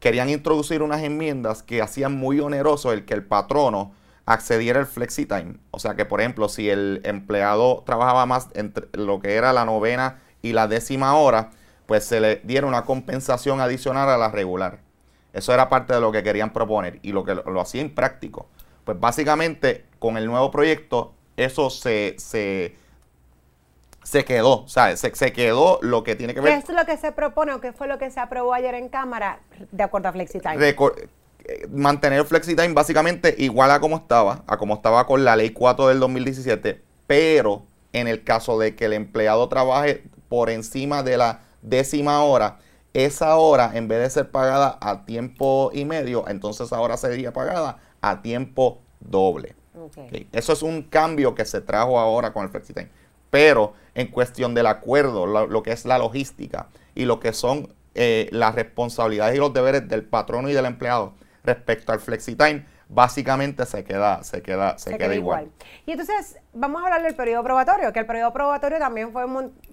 querían 0.00 0.28
introducir 0.28 0.82
unas 0.82 1.02
enmiendas 1.02 1.62
que 1.62 1.82
hacían 1.82 2.16
muy 2.16 2.40
oneroso 2.40 2.92
el 2.92 3.04
que 3.04 3.14
el 3.14 3.24
patrono 3.24 3.92
accediera 4.26 4.78
al 4.78 4.86
FlexiTime. 4.86 5.56
O 5.70 5.78
sea 5.78 5.94
que, 5.94 6.04
por 6.04 6.20
ejemplo, 6.20 6.48
si 6.48 6.68
el 6.68 7.00
empleado 7.04 7.82
trabajaba 7.86 8.26
más 8.26 8.48
entre 8.54 8.86
lo 8.92 9.20
que 9.20 9.34
era 9.34 9.52
la 9.52 9.64
novena 9.64 10.20
y 10.42 10.52
la 10.52 10.68
décima 10.68 11.16
hora, 11.16 11.50
pues 11.88 12.04
se 12.04 12.20
le 12.20 12.36
diera 12.44 12.66
una 12.66 12.84
compensación 12.84 13.62
adicional 13.62 14.10
a 14.10 14.18
la 14.18 14.30
regular. 14.30 14.80
Eso 15.32 15.54
era 15.54 15.70
parte 15.70 15.94
de 15.94 16.02
lo 16.02 16.12
que 16.12 16.22
querían 16.22 16.52
proponer 16.52 16.98
y 17.02 17.12
lo 17.12 17.24
que 17.24 17.34
lo, 17.34 17.60
hacía 17.62 17.80
impráctico. 17.80 18.46
Pues 18.84 19.00
básicamente 19.00 19.86
con 19.98 20.18
el 20.18 20.26
nuevo 20.26 20.50
proyecto 20.50 21.14
eso 21.38 21.70
se, 21.70 22.14
se, 22.18 22.76
se 24.02 24.24
quedó, 24.26 24.64
o 24.64 24.68
sea, 24.68 24.94
se, 24.98 25.14
se 25.14 25.32
quedó 25.32 25.78
lo 25.80 26.04
que 26.04 26.14
tiene 26.14 26.34
que 26.34 26.42
ver. 26.42 26.52
¿Qué 26.52 26.72
es 26.72 26.78
lo 26.78 26.84
que 26.84 26.98
se 26.98 27.10
propone 27.10 27.54
o 27.54 27.60
qué 27.62 27.72
fue 27.72 27.88
lo 27.88 27.96
que 27.96 28.10
se 28.10 28.20
aprobó 28.20 28.52
ayer 28.52 28.74
en 28.74 28.90
Cámara 28.90 29.40
de 29.72 29.82
acuerdo 29.82 30.10
a 30.10 30.12
FlexiTime? 30.12 30.56
Recor- 30.58 31.08
eh, 31.44 31.66
mantener 31.70 32.22
FlexiTime 32.26 32.74
básicamente 32.74 33.34
igual 33.38 33.70
a 33.70 33.80
como 33.80 33.96
estaba, 33.96 34.44
a 34.46 34.58
como 34.58 34.74
estaba 34.74 35.06
con 35.06 35.24
la 35.24 35.36
ley 35.36 35.50
4 35.50 35.88
del 35.88 36.00
2017, 36.00 36.82
pero 37.06 37.64
en 37.94 38.08
el 38.08 38.24
caso 38.24 38.58
de 38.58 38.76
que 38.76 38.84
el 38.84 38.92
empleado 38.92 39.48
trabaje 39.48 40.04
por 40.28 40.50
encima 40.50 41.02
de 41.02 41.16
la 41.16 41.47
décima 41.62 42.22
hora, 42.22 42.58
esa 42.94 43.36
hora 43.36 43.72
en 43.74 43.88
vez 43.88 44.00
de 44.00 44.10
ser 44.10 44.30
pagada 44.30 44.78
a 44.80 45.04
tiempo 45.04 45.70
y 45.72 45.84
medio, 45.84 46.26
entonces 46.28 46.72
ahora 46.72 46.96
sería 46.96 47.32
pagada 47.32 47.78
a 48.00 48.22
tiempo 48.22 48.80
doble. 49.00 49.54
Eso 50.32 50.52
es 50.52 50.62
un 50.62 50.82
cambio 50.82 51.34
que 51.34 51.44
se 51.44 51.60
trajo 51.60 51.98
ahora 51.98 52.32
con 52.32 52.44
el 52.44 52.50
FlexiTime. 52.50 52.90
Pero 53.30 53.74
en 53.94 54.08
cuestión 54.08 54.54
del 54.54 54.66
acuerdo, 54.66 55.26
lo, 55.26 55.46
lo 55.46 55.62
que 55.62 55.72
es 55.72 55.84
la 55.84 55.98
logística 55.98 56.68
y 56.94 57.04
lo 57.04 57.20
que 57.20 57.32
son 57.32 57.72
eh, 57.94 58.28
las 58.32 58.54
responsabilidades 58.54 59.36
y 59.36 59.38
los 59.38 59.52
deberes 59.52 59.88
del 59.88 60.04
patrono 60.04 60.48
y 60.48 60.52
del 60.52 60.66
empleado 60.66 61.14
respecto 61.42 61.92
al 61.92 62.00
FlexiTime, 62.00 62.64
básicamente 62.88 63.66
se 63.66 63.84
queda, 63.84 64.22
se 64.24 64.42
queda, 64.42 64.78
se, 64.78 64.96
queda, 64.96 65.14
igual. 65.14 65.50
Y 65.86 65.92
entonces, 65.92 66.38
vamos 66.52 66.82
a 66.82 66.86
hablar 66.86 67.02
del 67.02 67.14
periodo 67.14 67.42
probatorio, 67.44 67.92
que 67.92 67.98
el 68.00 68.06
periodo 68.06 68.32
probatorio 68.32 68.78
también 68.78 69.12
fue, 69.12 69.24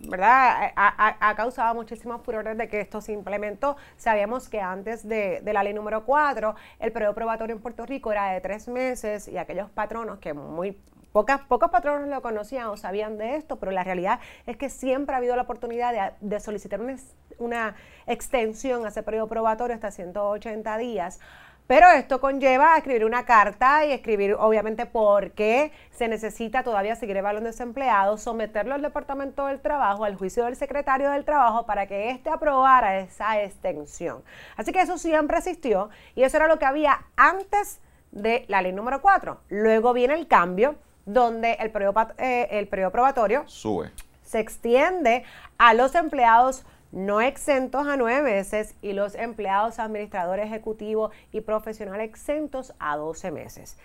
¿verdad? 0.10 0.72
Ha, 0.75 0.88
ha- 1.15 1.29
ha 1.29 1.36
causado 1.36 1.74
muchísimos 1.75 2.22
furores 2.24 2.57
de 2.57 2.67
que 2.67 2.81
esto 2.81 3.01
se 3.01 3.13
implementó. 3.13 3.77
Sabíamos 3.98 4.50
que 4.50 4.60
antes 4.62 5.07
de, 5.07 5.41
de 5.41 5.53
la 5.53 5.63
ley 5.63 5.74
número 5.74 6.05
4, 6.05 6.55
el 6.79 6.91
periodo 6.91 7.13
probatorio 7.15 7.55
en 7.55 7.62
Puerto 7.62 7.86
Rico 7.86 8.12
era 8.12 8.31
de 8.31 8.41
tres 8.41 8.67
meses 8.67 9.27
y 9.27 9.38
aquellos 9.38 9.69
patronos 9.69 10.19
que 10.19 10.34
muy 10.34 10.77
Pocas, 11.12 11.39
pocos 11.48 11.72
patronos 11.72 12.10
lo 12.10 12.22
conocían 12.22 12.67
o 12.67 12.75
sabían 12.75 13.17
de 13.17 13.38
esto, 13.38 13.57
pero 13.57 13.72
la 13.72 13.86
realidad 13.86 14.19
es 14.45 14.57
que 14.57 14.69
siempre 14.69 15.13
ha 15.15 15.17
habido 15.19 15.38
la 15.38 15.43
oportunidad 15.43 15.93
de, 15.93 16.12
de 16.19 16.39
solicitar 16.41 16.81
una, 16.81 16.98
una 17.38 17.75
extensión 18.05 18.86
a 18.86 18.89
ese 18.89 19.01
periodo 19.01 19.27
probatorio 19.27 19.74
hasta 19.75 19.91
180 19.91 20.77
días. 20.77 21.22
Pero 21.67 21.89
esto 21.89 22.22
conlleva 22.22 22.75
a 22.75 22.77
escribir 22.77 23.05
una 23.05 23.25
carta 23.25 23.86
y 23.86 23.91
escribir, 23.91 24.36
obviamente, 24.38 24.86
por 24.86 25.31
qué 25.31 25.72
se 25.89 26.07
necesita 26.07 26.62
todavía 26.62 26.95
seguir 26.95 27.17
evaluando 27.17 27.50
a 27.50 27.51
ese 27.51 27.63
empleado, 27.63 28.17
someterlo 28.17 28.75
al 28.75 28.84
Departamento 28.84 29.48
del 29.48 29.60
Trabajo, 29.60 30.05
al 30.05 30.15
juicio 30.15 30.45
del 30.45 30.55
secretario 30.55 31.10
del 31.10 31.25
Trabajo, 31.25 31.65
para 31.65 31.88
que 31.88 32.12
éste 32.12 32.29
aprobara 32.29 33.00
esa 33.00 33.41
extensión. 33.41 34.24
Así 34.57 34.72
que 34.72 34.81
eso 34.81 35.00
siempre 35.00 35.39
existió 35.39 35.89
y 36.13 36.22
eso 36.22 36.38
era 36.38 36.48
lo 36.48 36.60
que 36.60 36.65
había 36.65 37.05
antes 37.15 37.79
de 38.12 38.45
la 38.48 38.62
ley 38.62 38.72
número 38.72 39.01
4. 39.01 39.39
Luego 39.50 39.93
viene 39.93 40.13
el 40.13 40.27
cambio, 40.27 40.75
donde 41.05 41.53
el 41.53 41.72
periodo, 41.72 42.07
eh, 42.19 42.48
el 42.51 42.67
periodo 42.67 42.91
probatorio 42.91 43.43
Sube. 43.48 43.91
se 44.24 44.39
extiende 44.39 45.24
a 45.57 45.74
los 45.74 45.95
empleados 45.95 46.63
no 46.92 47.22
exentos 47.22 47.88
a 47.88 47.98
nueve 47.98 48.22
meses 48.22 48.75
y 48.82 48.94
los 48.94 49.15
empleados 49.15 49.80
administradores 49.80 50.46
ejecutivos 50.46 51.12
y 51.32 51.42
profesional 51.42 52.00
exentos 52.00 52.74
a 52.80 52.96
12 52.98 53.32
meses. 53.32 53.77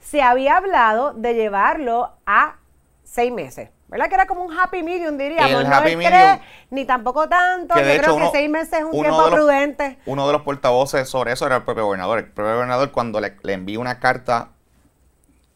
Se 0.00 0.22
había 0.22 0.56
hablado 0.56 1.12
de 1.12 1.34
llevarlo 1.34 2.12
a 2.26 2.56
seis 3.04 3.30
meses, 3.32 3.70
¿verdad? 3.88 4.08
Que 4.08 4.14
era 4.14 4.26
como 4.26 4.42
un 4.44 4.58
happy 4.58 4.82
medium, 4.82 5.18
diríamos. 5.18 5.62
El 5.62 5.68
no 5.68 5.74
happy 5.76 5.90
el 5.90 5.96
medium, 5.98 6.12
tres, 6.12 6.40
ni 6.70 6.84
tampoco 6.84 7.28
tanto. 7.28 7.74
Yo 7.76 7.82
creo 7.82 8.16
que 8.16 8.28
seis 8.32 8.48
meses 8.50 8.72
es 8.80 8.84
un 8.84 8.92
tiempo 8.92 9.20
los- 9.20 9.30
prudente. 9.30 9.98
Uno 10.06 10.26
de 10.26 10.32
los 10.32 10.42
portavoces 10.42 11.08
sobre 11.08 11.32
eso 11.32 11.46
era 11.46 11.56
el 11.56 11.62
propio 11.64 11.84
gobernador. 11.84 12.18
El 12.20 12.26
propio 12.30 12.54
gobernador 12.54 12.90
cuando 12.92 13.20
le, 13.20 13.36
le 13.42 13.52
envía 13.52 13.78
una 13.78 13.98
carta 14.00 14.48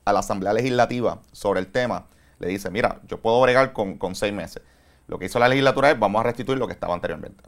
a 0.04 0.12
la 0.12 0.20
Asamblea 0.20 0.52
Legislativa 0.52 1.20
sobre 1.32 1.60
el 1.60 1.68
tema, 1.72 2.06
le 2.38 2.48
dice, 2.48 2.70
mira, 2.70 3.00
yo 3.06 3.20
puedo 3.20 3.40
bregar 3.40 3.72
con, 3.72 3.96
con 3.96 4.14
seis 4.14 4.32
meses. 4.34 4.62
Lo 5.06 5.18
que 5.18 5.26
hizo 5.26 5.38
la 5.38 5.48
legislatura 5.48 5.90
es, 5.90 5.98
vamos 5.98 6.20
a 6.20 6.22
restituir 6.24 6.58
lo 6.58 6.66
que 6.66 6.72
estaba 6.72 6.94
anteriormente. 6.94 7.42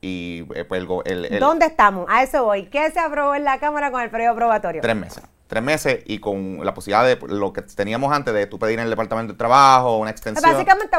Y 0.00 0.46
eh, 0.54 0.64
pues 0.64 0.82
el, 0.82 0.88
el- 1.04 1.24
el- 1.34 1.40
¿Dónde 1.40 1.66
estamos? 1.66 2.06
A 2.08 2.22
eso 2.22 2.44
voy. 2.44 2.66
¿Qué 2.66 2.90
se 2.90 2.98
aprobó 2.98 3.34
en 3.36 3.44
la 3.44 3.58
Cámara 3.60 3.90
con 3.92 4.00
el 4.02 4.10
periodo 4.10 4.34
probatorio? 4.34 4.82
Tres 4.82 4.96
meses. 4.96 5.22
Tres 5.46 5.62
meses 5.62 6.02
y 6.06 6.18
con 6.18 6.64
la 6.64 6.72
posibilidad 6.74 7.04
de 7.04 7.18
lo 7.28 7.52
que 7.52 7.62
teníamos 7.62 8.12
antes 8.12 8.32
de 8.34 8.46
tú 8.46 8.58
pedir 8.58 8.78
en 8.78 8.84
el 8.84 8.90
Departamento 8.90 9.34
de 9.34 9.38
Trabajo, 9.38 9.98
una 9.98 10.10
extensión. 10.10 10.50
Básicamente 10.50 10.96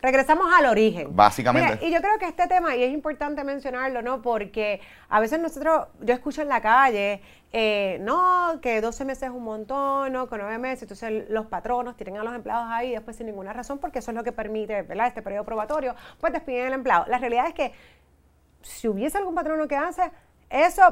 regresamos 0.00 0.52
al 0.52 0.66
origen. 0.66 1.14
Básicamente. 1.14 1.76
Mira, 1.76 1.86
y 1.86 1.92
yo 1.92 2.00
creo 2.00 2.18
que 2.18 2.26
este 2.26 2.46
tema, 2.46 2.76
y 2.76 2.82
es 2.82 2.92
importante 2.92 3.44
mencionarlo, 3.44 4.02
¿no? 4.02 4.22
Porque 4.22 4.80
a 5.08 5.20
veces 5.20 5.40
nosotros, 5.40 5.88
yo 6.00 6.14
escucho 6.14 6.42
en 6.42 6.48
la 6.48 6.60
calle, 6.60 7.20
eh, 7.52 7.98
no, 8.00 8.60
que 8.62 8.80
12 8.80 9.04
meses 9.04 9.24
es 9.24 9.30
un 9.30 9.44
montón, 9.44 10.12
no, 10.12 10.28
que 10.28 10.36
9 10.36 10.58
meses, 10.58 10.82
entonces 10.82 11.28
los 11.28 11.46
patronos 11.46 11.96
tienen 11.96 12.16
a 12.16 12.24
los 12.24 12.34
empleados 12.34 12.66
ahí 12.70 12.92
después 12.92 13.16
sin 13.16 13.26
ninguna 13.26 13.52
razón, 13.52 13.78
porque 13.78 13.98
eso 13.98 14.10
es 14.10 14.16
lo 14.16 14.24
que 14.24 14.32
permite, 14.32 14.82
¿verdad? 14.82 15.08
Este 15.08 15.22
periodo 15.22 15.44
probatorio, 15.44 15.94
pues 16.20 16.32
despiden 16.32 16.66
al 16.66 16.72
empleado. 16.74 17.04
La 17.08 17.18
realidad 17.18 17.46
es 17.46 17.54
que 17.54 17.72
si 18.62 18.88
hubiese 18.88 19.18
algún 19.18 19.34
patrono 19.34 19.66
que 19.66 19.76
hace 19.76 20.10
eso, 20.48 20.82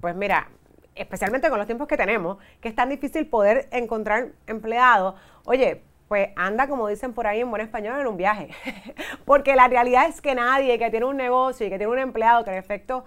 pues 0.00 0.14
mira, 0.14 0.48
especialmente 0.94 1.48
con 1.48 1.58
los 1.58 1.66
tiempos 1.66 1.88
que 1.88 1.96
tenemos, 1.96 2.38
que 2.60 2.68
es 2.68 2.74
tan 2.74 2.88
difícil 2.88 3.26
poder 3.26 3.68
encontrar 3.72 4.32
empleados, 4.46 5.14
oye, 5.44 5.82
pues 6.08 6.28
anda, 6.36 6.68
como 6.68 6.88
dicen 6.88 7.12
por 7.14 7.26
ahí 7.26 7.40
en 7.40 7.50
buen 7.50 7.62
español, 7.62 8.00
en 8.00 8.06
un 8.06 8.16
viaje. 8.16 8.50
Porque 9.24 9.56
la 9.56 9.68
realidad 9.68 10.06
es 10.08 10.20
que 10.20 10.34
nadie 10.34 10.78
que 10.78 10.90
tiene 10.90 11.06
un 11.06 11.16
negocio 11.16 11.66
y 11.66 11.70
que 11.70 11.78
tiene 11.78 11.92
un 11.92 11.98
empleado 11.98 12.44
que 12.44 12.50
en 12.50 12.56
efecto, 12.56 13.04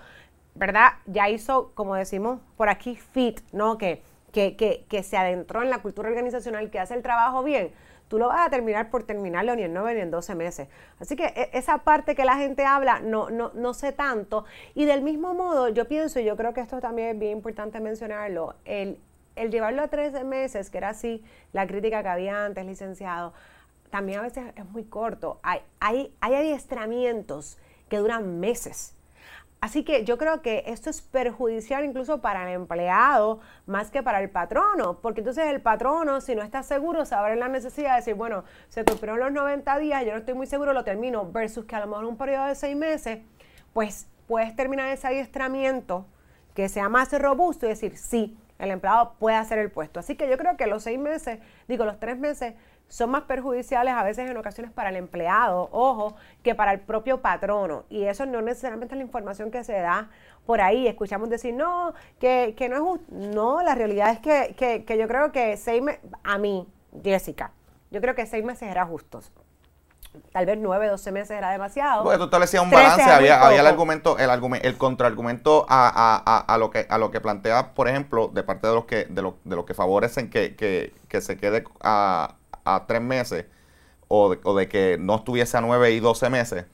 ¿verdad? 0.56 0.94
Ya 1.06 1.30
hizo, 1.30 1.72
como 1.76 1.96
decimos 1.96 2.40
por 2.58 2.70
aquí, 2.70 2.96
fit, 2.96 3.42
¿no? 3.52 3.78
Que, 3.78 4.02
que, 4.32 4.56
que, 4.56 4.86
que 4.90 5.04
se 5.04 5.18
adentró 5.18 5.62
en 5.62 5.70
la 5.70 5.80
cultura 5.80 6.10
organizacional, 6.10 6.70
que 6.70 6.80
hace 6.80 6.96
el 6.96 7.02
trabajo 7.04 7.44
bien, 7.44 7.72
tú 8.08 8.18
lo 8.18 8.28
vas 8.28 8.48
a 8.48 8.50
terminar 8.50 8.90
por 8.90 9.04
terminarlo 9.04 9.56
ni 9.56 9.64
en 9.64 9.74
9 9.74 9.94
ni 9.96 10.02
en 10.02 10.12
12 10.12 10.36
meses. 10.36 10.68
Así 11.00 11.16
que 11.16 11.26
e- 11.26 11.50
esa 11.54 11.80
parte 11.80 12.16
que 12.16 12.26
la 12.26 12.36
gente 12.38 12.66
habla 12.66 13.00
no, 13.00 13.30
no, 13.30 13.52
no 13.54 13.74
sé 13.74 13.92
tanto. 13.92 14.46
Y 14.76 14.86
del 14.86 15.02
mismo 15.02 15.34
modo, 15.34 15.70
yo 15.70 15.88
pienso, 15.88 16.20
y 16.20 16.26
yo 16.26 16.36
creo 16.36 16.54
que 16.54 16.62
esto 16.62 16.80
también 16.80 17.10
es 17.10 17.20
bien 17.20 17.34
importante 17.34 17.80
mencionarlo, 17.80 18.56
el, 18.66 19.00
el 19.38 19.52
llevarlo 19.52 19.82
a 19.84 19.88
13 19.88 20.24
meses, 20.24 20.70
que 20.70 20.78
era 20.78 20.90
así 20.90 21.24
la 21.54 21.68
crítica 21.68 22.02
que 22.04 22.10
había 22.10 22.46
antes, 22.46 22.66
licenciado, 22.66 23.34
también 23.90 24.20
a 24.20 24.24
veces 24.24 24.46
es 24.56 24.66
muy 24.66 24.84
corto. 24.84 25.40
Hay, 25.44 25.62
hay, 25.80 26.14
hay 26.20 26.36
adiestramientos 26.36 27.58
que 27.90 27.98
duran 27.98 28.40
meses. 28.40 28.94
Así 29.60 29.84
que 29.84 30.06
yo 30.06 30.20
creo 30.20 30.44
que 30.44 30.64
esto 30.68 30.92
es 30.92 31.02
perjudicial 31.02 31.84
incluso 31.84 32.22
para 32.22 32.48
el 32.48 32.54
empleado 32.54 33.40
más 33.66 33.90
que 33.90 34.04
para 34.04 34.22
el 34.22 34.30
patrono, 34.30 35.00
porque 35.00 35.22
entonces 35.22 35.46
el 35.48 35.62
patrono, 35.62 36.22
si 36.22 36.36
no 36.36 36.44
está 36.44 36.62
seguro, 36.62 37.06
se 37.06 37.16
abre 37.16 37.36
la 37.36 37.48
necesidad 37.48 37.92
de 37.92 37.96
decir, 37.98 38.14
bueno, 38.14 38.44
se 38.70 38.86
cumplieron 38.86 39.20
los 39.20 39.32
90 39.32 39.80
días, 39.80 40.06
yo 40.06 40.12
no 40.12 40.20
estoy 40.20 40.36
muy 40.36 40.46
seguro, 40.46 40.74
lo 40.74 40.84
termino, 40.84 41.32
versus 41.32 41.66
que 41.66 41.76
a 41.76 41.80
lo 41.80 41.88
mejor 41.88 42.06
un 42.06 42.18
periodo 42.18 42.46
de 42.46 42.54
seis 42.54 42.76
meses, 42.76 43.20
pues 43.74 44.08
puedes 44.28 44.56
terminar 44.56 44.90
ese 44.90 45.08
adiestramiento 45.08 46.06
que 46.54 46.70
sea 46.70 46.88
más 46.88 47.12
robusto 47.20 47.66
y 47.66 47.70
decir, 47.70 47.98
sí, 47.98 48.38
el 48.60 48.72
empleado 48.72 49.14
puede 49.20 49.38
hacer 49.38 49.60
el 49.60 49.72
puesto. 49.72 50.00
Así 50.00 50.16
que 50.16 50.30
yo 50.30 50.38
creo 50.38 50.58
que 50.58 50.68
los 50.68 50.84
seis 50.84 51.00
meses, 51.00 51.40
digo, 51.68 51.86
los 51.86 52.00
tres 52.00 52.18
meses, 52.18 52.56
son 52.88 53.10
más 53.10 53.24
perjudiciales 53.24 53.94
a 53.94 54.04
veces 54.04 54.30
en 54.30 54.38
ocasiones 54.38 54.72
para 54.72 54.90
el 54.90 54.96
empleado, 54.96 55.68
ojo, 55.72 56.16
que 56.42 56.56
para 56.56 56.72
el 56.72 56.80
propio 56.80 57.22
patrono. 57.22 57.84
Y 57.90 58.04
eso 58.04 58.26
no 58.26 58.42
necesariamente 58.42 58.96
es 58.96 58.98
la 58.98 59.04
información 59.04 59.52
que 59.52 59.64
se 59.64 59.74
da 59.74 60.10
por 60.46 60.62
ahí. 60.62 60.88
Escuchamos 60.88 61.30
decir, 61.30 61.54
no, 61.54 61.94
que, 62.20 62.56
que 62.58 62.70
no 62.70 62.76
es 62.76 62.82
justo. 62.82 63.06
No, 63.10 63.62
la 63.62 63.76
realidad 63.76 64.12
es 64.12 64.20
que, 64.20 64.56
que, 64.58 64.86
que 64.86 64.98
yo 64.98 65.08
creo 65.08 65.32
que 65.32 65.58
seis 65.58 65.82
meses, 65.82 66.02
a 66.24 66.38
mí, 66.38 66.68
Jessica, 67.04 67.52
yo 67.92 68.00
creo 68.02 68.16
que 68.16 68.26
seis 68.26 68.44
meses 68.44 68.70
era 68.70 68.86
justo. 68.86 69.20
Tal 70.32 70.46
vez 70.46 70.58
nueve, 70.60 70.88
doce 70.88 71.12
meses 71.12 71.32
era 71.38 71.52
demasiado. 71.52 72.04
Porque 72.04 72.18
tú 72.18 72.24
establecías 72.26 72.64
un 72.64 72.70
balance, 72.70 73.02
había, 73.04 73.42
había 73.46 73.62
el 73.62 73.68
argumento, 73.68 74.18
el 74.18 74.30
argumento, 74.30 74.68
el 74.68 74.78
contraargumento 74.78 75.66
a, 75.70 75.88
a- 75.88 76.24
a- 76.26 76.54
a 76.54 76.58
lo 76.58 76.70
que 76.70 76.86
a 76.90 76.98
lo 76.98 77.12
que 77.12 77.22
plantea, 77.22 77.74
por 77.74 77.88
ejemplo, 77.88 78.28
de 78.34 78.44
parte 78.44 78.68
de 78.68 78.74
los 78.74 78.86
que, 78.86 79.06
de 79.06 79.22
los, 79.22 79.34
de 79.44 79.56
los 79.56 79.66
que 79.66 79.74
favorecen 79.74 80.30
que, 80.30 80.56
que, 80.56 80.94
que 81.08 81.22
se 81.22 81.38
quede 81.38 81.64
a, 81.82 82.36
a 82.66 82.86
tres 82.88 83.02
meses 83.02 83.46
o 84.08 84.30
de, 84.32 84.40
o 84.44 84.56
de 84.56 84.68
que 84.70 84.98
no 85.00 85.16
estuviese 85.16 85.58
a 85.58 85.62
nueve 85.62 85.92
y 85.92 86.00
doce 86.00 86.30
meses, 86.30 86.66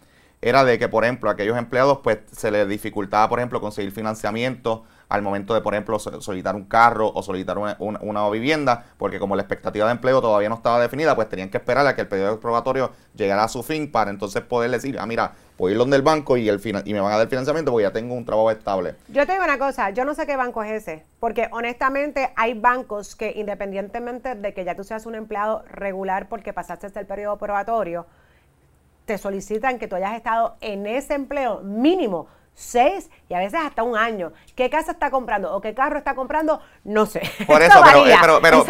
era 0.41 0.63
de 0.63 0.77
que, 0.77 0.89
por 0.89 1.03
ejemplo, 1.05 1.29
a 1.29 1.33
aquellos 1.33 1.57
empleados 1.57 2.00
pues 2.03 2.19
se 2.31 2.51
les 2.51 2.67
dificultaba, 2.67 3.29
por 3.29 3.39
ejemplo, 3.39 3.62
conseguir 3.62 3.91
financiamiento 3.91 4.83
al 5.13 5.22
momento 5.22 5.53
de, 5.53 5.62
por 5.62 5.75
ejemplo, 5.75 6.00
so- 6.00 6.20
solicitar 6.22 6.55
un 6.55 6.65
carro 6.65 7.12
o 7.13 7.22
solicitar 7.22 7.58
una, 7.60 7.75
una- 7.77 8.00
una 8.01 8.27
vivienda, 8.32 8.84
porque 8.98 9.20
como 9.20 9.36
la 9.36 9.43
expectativa 9.43 9.86
de 9.86 9.91
empleo 9.91 10.20
todavía 10.22 10.50
no 10.50 10.55
estaba 10.55 10.79
definida, 10.79 11.15
pues 11.15 11.29
tenían 11.29 11.50
que 11.50 11.58
esperar 11.58 11.86
a 11.86 11.93
que 11.96 12.01
el 12.01 12.08
periodo 12.08 12.39
probatorio 12.39 12.91
llegara 13.15 13.43
a 13.43 13.48
su 13.48 13.62
fin 13.62 13.91
para 13.91 14.10
entonces 14.10 14.41
poder 14.41 14.72
decir, 14.72 14.98
ah, 15.00 15.05
mira, 15.05 15.34
voy 15.60 15.70
a 15.70 15.74
ir 15.74 15.77
donde 15.77 15.98
el 15.98 16.01
banco 16.01 16.36
y, 16.36 16.50
el 16.50 16.60
y 16.84 16.93
me 16.93 17.00
van 17.00 17.13
a 17.13 17.17
dar 17.17 17.27
financiamiento 17.27 17.70
porque 17.72 17.84
ya 17.84 17.93
tengo 17.93 18.15
un 18.15 18.25
trabajo 18.25 18.50
estable. 18.50 18.96
Yo 19.08 19.24
te 19.27 19.34
digo 19.34 19.43
una 19.43 19.60
cosa, 19.60 19.91
yo 19.91 20.03
no 20.03 20.15
sé 20.15 20.25
qué 20.25 20.36
banco 20.36 20.63
es 20.63 20.72
ese, 20.72 21.03
porque 21.20 21.48
honestamente 21.51 22.34
hay 22.36 22.55
bancos 22.55 23.15
que 23.15 23.34
independientemente 23.36 24.34
de 24.34 24.53
que 24.55 24.65
ya 24.65 24.74
tú 24.75 24.84
seas 24.84 25.05
un 25.05 25.13
empleado 25.13 25.63
regular 25.72 26.27
porque 26.27 26.53
pasaste 26.53 26.88
el 27.00 27.05
periodo 27.05 27.38
probatorio, 27.38 28.08
te 29.05 29.17
solicitan 29.17 29.77
que 29.79 29.88
tú 29.88 29.96
hayas 29.96 30.15
estado 30.15 30.55
en 30.62 30.88
ese 30.88 31.13
empleo 31.13 31.60
mínimo 31.62 32.27
seis 32.53 33.10
y 33.29 33.33
a 33.33 33.39
veces 33.39 33.60
hasta 33.63 33.83
un 33.83 33.98
año. 33.98 34.33
¿Qué 34.55 34.69
casa 34.69 34.91
está 34.91 35.12
comprando 35.12 35.53
o 35.53 35.62
qué 35.62 35.74
carro 35.74 35.98
está 35.98 36.15
comprando? 36.15 36.62
No 36.83 37.05
sé. 37.05 37.22
Por 37.48 37.62
eso, 37.62 37.81
pero, 37.83 38.39
pero, 38.41 38.65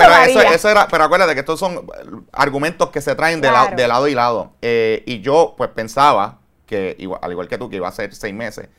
eso, 0.54 0.70
era, 0.70 0.88
pero 0.88 1.04
acuérdate 1.04 1.34
que 1.34 1.42
estos 1.42 1.60
son 1.60 1.86
argumentos 2.32 2.90
que 2.90 3.02
se 3.02 3.16
traen 3.16 3.42
de, 3.42 3.50
de 3.76 3.88
lado 3.88 4.08
y 4.08 4.16
lado. 4.16 4.54
Eh, 4.62 5.04
y 5.06 5.22
yo 5.22 5.56
pues 5.58 5.70
pensaba 5.72 6.40
que, 6.66 6.96
igual, 7.00 7.20
al 7.22 7.32
igual 7.32 7.48
que 7.48 7.58
tú, 7.58 7.70
que 7.70 7.78
iba 7.78 7.88
a 7.88 7.92
ser 7.92 8.14
seis 8.16 8.34
meses, 8.34 8.70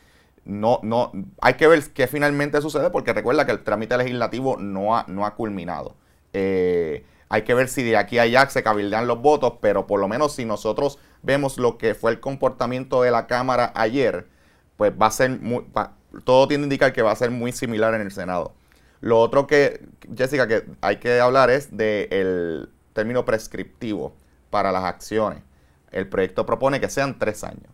no, 0.45 0.81
no, 0.83 1.13
hay 1.41 1.55
que 1.55 1.67
ver 1.67 1.93
qué 1.93 2.07
finalmente 2.07 2.61
sucede, 2.61 2.91
porque 2.91 3.13
recuerda 3.13 3.47
que 3.47 3.53
el 3.53 3.63
trámite 3.63 3.97
legislativo 3.97 4.57
no 4.59 4.97
ha, 4.97 5.05
no 5.09 5.25
ha 5.25 5.35
culminado. 5.35 5.97
Eh, 6.33 7.07
hay 7.29 7.43
que 7.43 7.55
ver 7.55 7.69
si 7.69 7.83
de 7.83 7.97
aquí 7.97 8.19
a 8.19 8.23
allá 8.23 8.49
se 8.51 8.63
cabildean 8.63 9.07
los 9.07 9.21
votos, 9.21 9.55
pero 9.61 9.87
por 9.87 10.01
lo 10.01 10.09
menos 10.09 10.35
si 10.35 10.45
nosotros 10.45 10.99
vemos 11.23 11.59
lo 11.59 11.79
que 11.79 11.95
fue 11.95 12.11
el 12.11 12.21
comportamiento 12.21 13.03
de 13.03 13.11
la 13.11 13.27
Cámara 13.27 13.73
ayer, 13.75 14.29
pues 14.77 14.93
va 15.01 15.07
a 15.07 15.11
ser 15.11 15.41
muy, 15.41 15.65
todo 16.25 16.49
tiende 16.49 16.65
a 16.65 16.67
indicar 16.67 16.93
que 16.93 17.03
va 17.03 17.13
a 17.13 17.17
ser 17.17 17.31
muy 17.31 17.53
similar 17.53 17.95
en 17.95 18.03
el 18.03 18.13
Senado. 18.13 18.55
Lo 19.01 19.21
otro 19.21 19.47
que, 19.47 19.87
Jessica, 20.17 20.49
que 20.49 20.65
hay 20.81 20.97
que 20.97 21.21
hablar 21.21 21.51
es 21.51 21.77
del 21.77 22.71
término 22.95 23.27
prescriptivo 23.27 24.17
para 24.49 24.73
las 24.73 24.85
acciones. 24.85 25.43
El 25.91 26.09
proyecto 26.09 26.47
propone 26.47 26.81
que 26.81 26.89
sean 26.89 27.19
tres 27.19 27.45
años. 27.45 27.71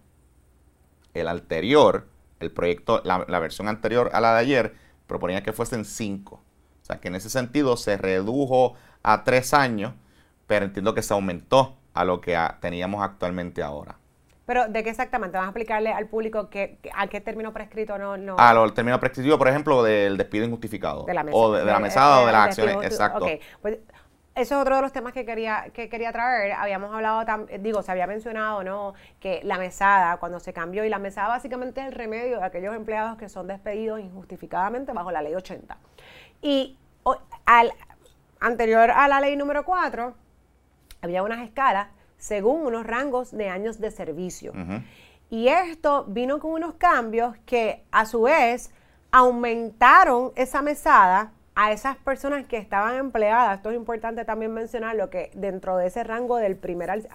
El 1.14 1.28
anterior, 1.28 2.08
el 2.40 2.50
proyecto, 2.50 3.00
la, 3.04 3.38
versión 3.38 3.68
anterior 3.68 4.10
a 4.12 4.20
la 4.20 4.34
de 4.34 4.40
ayer, 4.40 4.74
proponía 5.06 5.42
que 5.42 5.52
fuesen 5.52 5.84
cinco. 5.84 6.42
O 6.82 6.84
sea 6.84 6.98
que 6.98 7.08
en 7.08 7.14
ese 7.14 7.30
sentido 7.30 7.76
se 7.76 7.96
redujo 7.96 8.74
a 9.04 9.22
tres 9.22 9.54
años, 9.54 9.94
pero 10.48 10.64
entiendo 10.64 10.94
que 10.94 11.02
se 11.02 11.14
aumentó 11.14 11.76
a 11.94 12.04
lo 12.04 12.20
que 12.20 12.36
teníamos 12.60 13.04
actualmente 13.04 13.62
ahora. 13.62 13.99
Pero, 14.50 14.66
¿de 14.66 14.82
qué 14.82 14.90
exactamente? 14.90 15.38
¿Vas 15.38 15.44
a 15.44 15.50
explicarle 15.50 15.92
al 15.92 16.08
público 16.08 16.50
que, 16.50 16.80
a 16.92 17.06
qué 17.06 17.20
término 17.20 17.52
prescrito 17.52 17.96
no...? 17.98 18.16
no... 18.16 18.34
A 18.36 18.52
lo, 18.52 18.64
el 18.64 18.72
término 18.72 18.98
prescrito, 18.98 19.38
por 19.38 19.46
ejemplo, 19.46 19.80
del 19.84 20.16
despido 20.16 20.44
injustificado. 20.44 21.04
De 21.04 21.14
la 21.14 21.22
mesa. 21.22 21.36
O 21.36 21.52
de, 21.52 21.64
la 21.64 21.78
mesada 21.78 22.20
o 22.20 22.26
de 22.26 22.32
las 22.32 22.46
acciones, 22.48 22.74
exacto. 22.82 23.26
Ok, 23.26 23.30
pues 23.62 23.78
eso 24.34 24.56
es 24.56 24.60
otro 24.60 24.74
de 24.74 24.82
los 24.82 24.92
temas 24.92 25.12
que 25.12 25.24
quería, 25.24 25.66
que 25.72 25.88
quería 25.88 26.10
traer. 26.10 26.54
Habíamos 26.54 26.92
hablado, 26.92 27.46
digo, 27.60 27.80
se 27.82 27.92
había 27.92 28.08
mencionado, 28.08 28.64
¿no? 28.64 28.94
Que 29.20 29.40
la 29.44 29.56
mesada, 29.56 30.16
cuando 30.16 30.40
se 30.40 30.52
cambió, 30.52 30.84
y 30.84 30.88
la 30.88 30.98
mesada 30.98 31.28
básicamente 31.28 31.82
es 31.82 31.86
el 31.86 31.92
remedio 31.92 32.40
de 32.40 32.44
aquellos 32.44 32.74
empleados 32.74 33.18
que 33.18 33.28
son 33.28 33.46
despedidos 33.46 34.00
injustificadamente 34.00 34.92
bajo 34.92 35.12
la 35.12 35.22
ley 35.22 35.32
80. 35.32 35.78
Y 36.42 36.76
al 37.46 37.72
anterior 38.40 38.90
a 38.90 39.06
la 39.06 39.20
ley 39.20 39.36
número 39.36 39.64
4, 39.64 40.12
había 41.02 41.22
unas 41.22 41.38
escalas 41.38 41.86
según 42.20 42.64
unos 42.64 42.86
rangos 42.86 43.32
de 43.32 43.48
años 43.48 43.80
de 43.80 43.90
servicio. 43.90 44.52
Y 45.28 45.48
esto 45.48 46.04
vino 46.06 46.38
con 46.38 46.52
unos 46.52 46.74
cambios 46.74 47.36
que 47.46 47.84
a 47.90 48.06
su 48.06 48.22
vez 48.22 48.70
aumentaron 49.10 50.32
esa 50.36 50.62
mesada 50.62 51.32
a 51.54 51.72
esas 51.72 51.96
personas 51.96 52.46
que 52.46 52.56
estaban 52.56 52.96
empleadas. 52.96 53.56
Esto 53.56 53.70
es 53.70 53.76
importante 53.76 54.24
también 54.24 54.52
mencionar 54.54 54.96
lo 54.96 55.10
que 55.10 55.30
dentro 55.34 55.76
de 55.76 55.88
ese 55.88 56.04
rango 56.04 56.36
del 56.36 56.56
primer, 56.56 57.08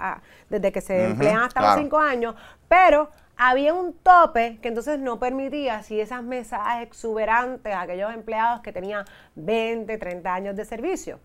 desde 0.50 0.72
que 0.72 0.82
se 0.82 1.06
emplean 1.06 1.40
hasta 1.40 1.62
los 1.62 1.76
cinco 1.80 2.00
años, 2.00 2.36
pero 2.68 3.10
había 3.38 3.74
un 3.74 3.94
tope 3.94 4.60
que 4.62 4.70
entonces 4.70 5.00
no 5.00 5.20
permitía 5.20 5.84
si 5.84 6.00
esas 6.00 6.24
mesadas 6.24 6.84
exuberantes 6.84 7.74
a 7.74 7.82
aquellos 7.82 8.14
empleados 8.14 8.62
que 8.62 8.72
tenían 8.72 9.06
20, 9.36 9.98
30 9.98 10.34
años 10.34 10.56
de 10.56 10.66
servicio. 10.66 11.20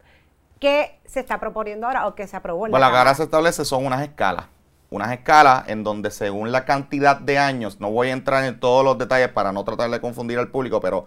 ¿Qué 0.61 1.01
se 1.07 1.21
está 1.21 1.41
proponiendo 1.41 1.87
ahora 1.87 2.07
o 2.07 2.15
qué 2.15 2.27
se 2.27 2.37
aprobó? 2.37 2.67
En 2.67 2.73
la 2.73 2.91
bueno, 2.91 3.15
se 3.15 3.23
establece 3.23 3.65
son 3.65 3.87
unas 3.87 4.03
escalas. 4.03 4.45
Unas 4.91 5.11
escalas 5.13 5.69
en 5.69 5.83
donde 5.85 6.11
según 6.11 6.53
la 6.53 6.67
cantidad 6.67 7.19
de 7.19 7.39
años, 7.39 7.81
no 7.81 7.91
voy 7.91 8.09
a 8.09 8.13
entrar 8.13 8.45
en 8.45 8.61
todos 8.61 8.85
los 8.85 8.99
detalles 8.99 9.29
para 9.29 9.53
no 9.53 9.65
tratar 9.65 9.91
de 9.91 10.01
confundir 10.01 10.39
al 10.39 10.49
público, 10.49 10.81
pero 10.81 11.07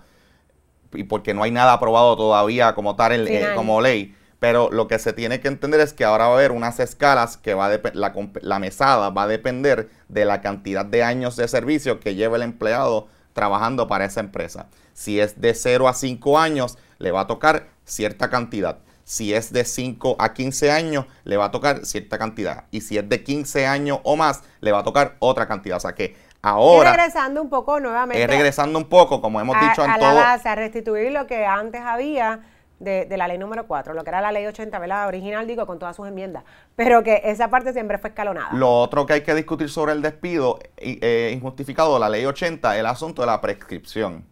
y 0.93 1.03
porque 1.03 1.33
no 1.33 1.43
hay 1.43 1.51
nada 1.51 1.73
aprobado 1.73 2.15
todavía 2.15 2.73
como 2.75 2.95
tal 2.95 3.27
eh, 3.27 3.49
como 3.55 3.81
ley, 3.81 4.15
pero 4.39 4.69
lo 4.71 4.87
que 4.87 4.99
se 4.99 5.13
tiene 5.13 5.39
que 5.39 5.47
entender 5.47 5.79
es 5.81 5.93
que 5.93 6.05
ahora 6.05 6.27
va 6.27 6.33
a 6.33 6.37
haber 6.37 6.51
unas 6.51 6.79
escalas 6.79 7.37
que 7.37 7.53
va 7.53 7.67
a 7.67 7.79
la, 7.93 8.13
la 8.41 8.59
mesada 8.59 9.09
va 9.09 9.23
a 9.23 9.27
depender 9.27 9.89
de 10.07 10.25
la 10.25 10.41
cantidad 10.41 10.85
de 10.85 11.03
años 11.03 11.35
de 11.35 11.47
servicio 11.47 11.99
que 11.99 12.15
lleva 12.15 12.37
el 12.37 12.43
empleado 12.43 13.07
trabajando 13.33 13.87
para 13.87 14.05
esa 14.05 14.19
empresa. 14.19 14.67
Si 14.93 15.19
es 15.19 15.41
de 15.41 15.53
0 15.53 15.87
a 15.87 15.93
5 15.93 16.39
años, 16.39 16.77
le 16.99 17.11
va 17.11 17.21
a 17.21 17.27
tocar 17.27 17.67
cierta 17.85 18.29
cantidad. 18.29 18.79
Si 19.03 19.33
es 19.33 19.51
de 19.51 19.65
5 19.65 20.15
a 20.19 20.33
15 20.33 20.71
años, 20.71 21.05
le 21.23 21.37
va 21.37 21.45
a 21.45 21.51
tocar 21.51 21.85
cierta 21.85 22.17
cantidad. 22.17 22.65
Y 22.71 22.81
si 22.81 22.97
es 22.97 23.07
de 23.07 23.23
15 23.23 23.67
años 23.67 23.99
o 24.03 24.15
más, 24.15 24.43
le 24.61 24.71
va 24.71 24.79
a 24.79 24.83
tocar 24.83 25.15
otra 25.19 25.47
cantidad. 25.47 25.77
O 25.77 25.79
sea 25.79 25.93
que 25.93 26.15
ahora... 26.41 26.91
Es 26.91 26.95
regresando 26.95 27.41
un 27.41 27.49
poco 27.49 27.79
nuevamente. 27.79 28.23
Es 28.23 28.29
regresando 28.29 28.79
un 28.79 28.85
poco, 28.85 29.21
como 29.21 29.41
hemos 29.41 29.59
dicho 29.59 29.83
en 29.83 29.91
a 29.91 29.97
la 29.97 30.13
base, 30.13 30.47
a 30.47 30.55
restituir 30.55 31.11
lo 31.11 31.27
que 31.27 31.45
antes 31.45 31.81
había 31.81 32.41
de, 32.79 33.07
la 33.17 33.27
ley 33.27 33.37
número 33.37 33.65
4, 33.65 33.93
lo 33.93 34.03
que 34.03 34.09
era 34.09 34.21
la 34.21 34.31
ley 34.31 34.45
80, 34.45 34.77
¿verdad? 34.79 35.07
Original, 35.07 35.47
digo, 35.47 35.65
con 35.65 35.79
todas 35.79 35.95
sus 35.95 36.07
enmiendas. 36.07 36.43
Pero 36.75 37.03
que 37.03 37.21
esa 37.25 37.49
parte 37.49 37.73
siempre 37.73 37.97
fue 37.97 38.09
escalonada. 38.09 38.49
Lo 38.53 38.71
otro 38.71 39.05
que 39.05 39.13
hay 39.13 39.21
que 39.21 39.33
discutir 39.33 39.69
sobre 39.69 39.93
el 39.93 40.01
despido 40.01 40.59
eh, 40.77 41.31
injustificado, 41.33 41.97
la 41.99 42.09
ley 42.09 42.25
80, 42.25 42.77
el 42.77 42.85
asunto 42.85 43.21
de 43.21 43.27
la 43.27 43.41
prescripción 43.41 44.25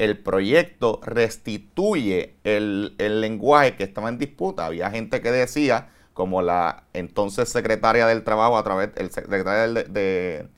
el 0.00 0.16
proyecto 0.16 0.98
restituye 1.04 2.36
el, 2.42 2.96
lenguaje 2.96 3.76
que 3.76 3.84
estaba 3.84 4.08
en 4.08 4.16
disputa. 4.16 4.64
Había 4.64 4.90
gente 4.90 5.20
que 5.20 5.30
decía, 5.30 5.90
como 6.14 6.40
la 6.40 6.84
entonces 6.94 7.50
secretaria 7.50 8.06
del 8.06 8.24
Trabajo, 8.24 8.56
a 8.56 8.64
través 8.64 8.94
del 8.94 9.10
secretario 9.10 9.74
de, 9.74 10.48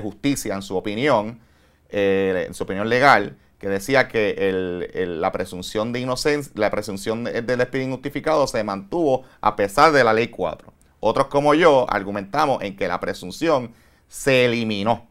Justicia, 0.00 0.54
en 0.54 0.62
su 0.62 0.76
opinión, 0.76 1.40
eh, 1.88 2.44
en 2.46 2.54
su 2.54 2.62
opinión 2.62 2.88
legal, 2.88 3.36
que 3.58 3.68
decía 3.68 4.06
que 4.06 4.94
la 4.94 5.32
presunción 5.32 5.92
de 5.92 5.98
inocencia, 5.98 6.52
la 6.54 6.70
presunción 6.70 7.24
del 7.24 7.58
despido 7.58 7.82
injustificado 7.82 8.46
se 8.46 8.62
mantuvo 8.62 9.24
a 9.40 9.56
pesar 9.56 9.90
de 9.90 10.04
la 10.04 10.12
ley 10.12 10.28
4. 10.28 10.72
Otros 11.00 11.26
como 11.26 11.54
yo 11.54 11.86
argumentamos 11.90 12.62
en 12.62 12.76
que 12.76 12.86
la 12.86 13.00
presunción 13.00 13.74
se 14.06 14.44
eliminó 14.44 15.08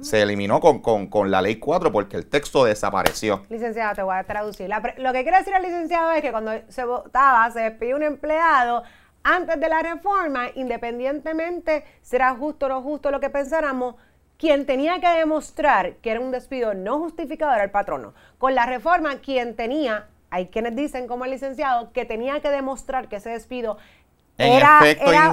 se 0.00 0.22
eliminó 0.22 0.60
con, 0.60 1.30
la 1.30 1.42
ley 1.42 1.56
4 1.56 1.92
porque 1.92 2.16
el 2.16 2.26
texto 2.26 2.64
desapareció. 2.64 3.42
Licenciado, 3.50 3.94
te 3.94 4.02
voy 4.02 4.16
a 4.16 4.24
traducir. 4.24 4.70
lo 4.70 5.12
que 5.12 5.22
quiere 5.22 5.38
decir 5.38 5.54
el 5.54 5.62
licenciado 5.62 6.12
es 6.12 6.22
que 6.22 6.30
cuando 6.30 6.52
se 6.68 6.84
votaba, 6.84 7.50
se 7.50 7.60
despidió 7.60 7.96
un 7.96 8.02
empleado 8.02 8.82
antes 9.22 9.58
de 9.58 9.68
la 9.68 9.82
reforma, 9.82 10.46
independientemente 10.54 11.84
será 12.00 12.34
justo 12.36 12.66
o 12.66 12.68
no 12.68 12.80
justo 12.80 13.10
lo 13.10 13.18
que 13.18 13.28
pensáramos, 13.28 13.96
quien 14.38 14.66
tenía 14.66 15.00
que 15.00 15.08
demostrar 15.08 15.96
que 15.96 16.12
era 16.12 16.20
un 16.20 16.30
despido 16.30 16.74
no 16.74 16.98
justificado 16.98 17.52
era 17.52 17.64
el 17.64 17.70
patrono. 17.70 18.14
Con 18.38 18.54
la 18.54 18.66
reforma, 18.66 19.16
quien 19.16 19.56
tenía, 19.56 20.06
hay 20.30 20.46
quienes 20.46 20.76
dicen 20.76 21.08
como 21.08 21.24
el 21.24 21.32
licenciado, 21.32 21.92
que 21.92 22.04
tenía 22.04 22.40
que 22.40 22.50
demostrar 22.50 23.08
que 23.08 23.16
ese 23.16 23.30
despido 23.30 23.78
era, 24.38 24.78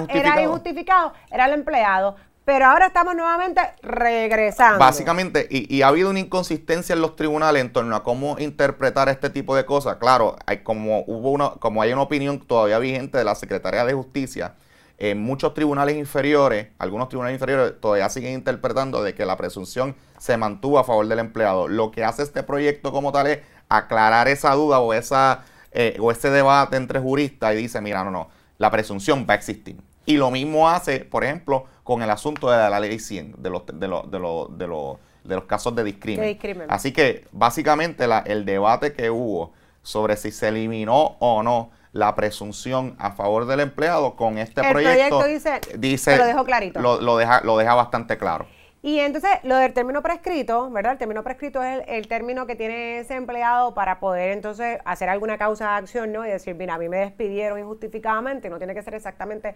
era, 0.10 0.42
injustificado, 0.42 1.14
era 1.30 1.46
el 1.46 1.54
empleado. 1.54 2.16
Pero 2.46 2.66
ahora 2.66 2.88
estamos 2.88 3.16
nuevamente 3.16 3.62
regresando. 3.82 4.80
Básicamente, 4.80 5.48
y, 5.50 5.82
ha 5.82 5.88
habido 5.88 6.10
una 6.10 6.20
inconsistencia 6.20 6.94
en 6.94 7.02
los 7.02 7.16
tribunales 7.16 7.62
en 7.62 7.72
torno 7.72 7.96
a 7.96 8.04
cómo 8.04 8.38
interpretar 8.38 9.08
este 9.10 9.30
tipo 9.30 9.56
de 9.56 9.66
cosas. 9.66 9.96
Claro, 9.98 10.36
hay 10.46 10.58
como 10.58 11.04
hubo 11.08 11.32
una, 11.32 11.52
como 11.52 11.82
hay 11.82 11.94
una 11.94 12.02
opinión 12.02 12.40
todavía 12.40 12.80
vigente 12.80 13.18
de 13.18 13.24
la 13.24 13.36
Secretaría 13.36 13.86
de 13.86 13.94
Justicia, 13.94 14.56
en 14.98 15.22
muchos 15.22 15.54
tribunales 15.54 15.98
inferiores, 15.98 16.68
algunos 16.80 17.10
tribunales 17.10 17.36
inferiores 17.36 17.80
todavía 17.82 18.10
siguen 18.10 18.34
interpretando 18.34 19.02
de 19.04 19.16
que 19.16 19.26
la 19.26 19.36
presunción 19.38 19.96
se 20.18 20.38
mantuvo 20.38 20.80
a 20.80 20.84
favor 20.84 21.08
del 21.08 21.20
empleado. 21.20 21.68
Lo 21.68 21.92
que 21.92 22.04
hace 22.04 22.24
este 22.24 22.44
proyecto 22.44 22.92
como 22.92 23.12
tal 23.12 23.28
es 23.28 23.40
aclarar 23.70 24.28
esa 24.28 24.54
duda 24.54 24.80
o 24.80 24.94
esa 24.94 25.44
eh, 25.76 25.98
o 26.00 26.12
ese 26.12 26.30
debate 26.30 26.78
entre 26.78 27.00
juristas 27.00 27.54
y 27.54 27.58
dice, 27.58 27.82
mira, 27.82 28.04
no, 28.04 28.12
no, 28.12 28.30
la 28.60 28.70
presunción 28.70 29.26
va 29.28 29.34
a 29.34 29.38
existir. 29.38 29.76
Y 30.06 30.18
lo 30.18 30.32
mismo 30.32 30.70
hace, 30.70 31.00
por 31.00 31.24
ejemplo, 31.24 31.66
con 31.84 32.02
el 32.02 32.10
asunto 32.10 32.50
de 32.50 32.58
la 32.70 32.80
ley 32.80 33.00
100, 33.00 33.36
de 33.38 33.50
los, 33.50 33.66
de 33.66 33.88
los, 33.88 34.10
de 34.10 34.20
los, 34.20 34.58
de 34.58 34.68
los, 34.68 34.98
de 35.24 35.36
los 35.36 35.44
casos 35.46 35.76
de 35.76 35.84
discrimen. 35.84 36.38
Así 36.70 36.92
que, 36.92 37.26
básicamente, 37.32 38.08
la, 38.08 38.20
el 38.20 38.46
debate 38.46 38.94
que 38.94 39.10
hubo 39.10 39.54
sobre 39.82 40.18
si 40.18 40.32
se 40.32 40.50
eliminó 40.50 41.18
o 41.20 41.44
no 41.44 41.72
la 41.94 42.16
presunción 42.16 42.96
a 42.98 43.12
favor 43.12 43.46
del 43.46 43.60
empleado 43.60 44.16
con 44.16 44.40
este 44.40 44.62
el 44.62 44.72
proyecto, 44.72 45.24
dice, 45.26 45.62
dice 45.78 46.18
lo 46.18 46.26
dejo 46.26 46.44
clarito. 46.44 46.80
Lo, 46.82 47.18
deja, 47.18 47.42
lo 47.42 47.56
deja 47.58 47.76
bastante 47.76 48.18
claro. 48.18 48.48
Y 48.86 49.00
entonces, 49.00 49.32
lo 49.44 49.56
del 49.56 49.72
término 49.72 50.04
prescrito, 50.04 50.70
¿verdad? 50.70 50.92
El 50.92 50.98
término 50.98 51.24
prescrito 51.24 51.64
es 51.64 51.86
el, 51.88 52.10
término 52.10 52.46
que 52.46 52.58
tiene 52.58 53.00
ese 53.00 53.16
empleado 53.16 53.74
para 53.74 54.02
poder 54.02 54.32
entonces 54.32 54.80
hacer 54.84 55.08
alguna 55.08 55.38
causa 55.38 55.70
de 55.70 55.76
acción, 55.78 56.12
¿no? 56.12 56.26
Y 56.26 56.30
decir, 56.30 56.54
mira, 56.56 56.74
a 56.74 56.78
mí 56.78 56.90
me 56.90 56.98
despidieron 56.98 57.58
injustificadamente, 57.58 58.50
no 58.50 58.58
tiene 58.58 58.74
que 58.74 58.84
ser 58.84 58.94
exactamente 58.94 59.56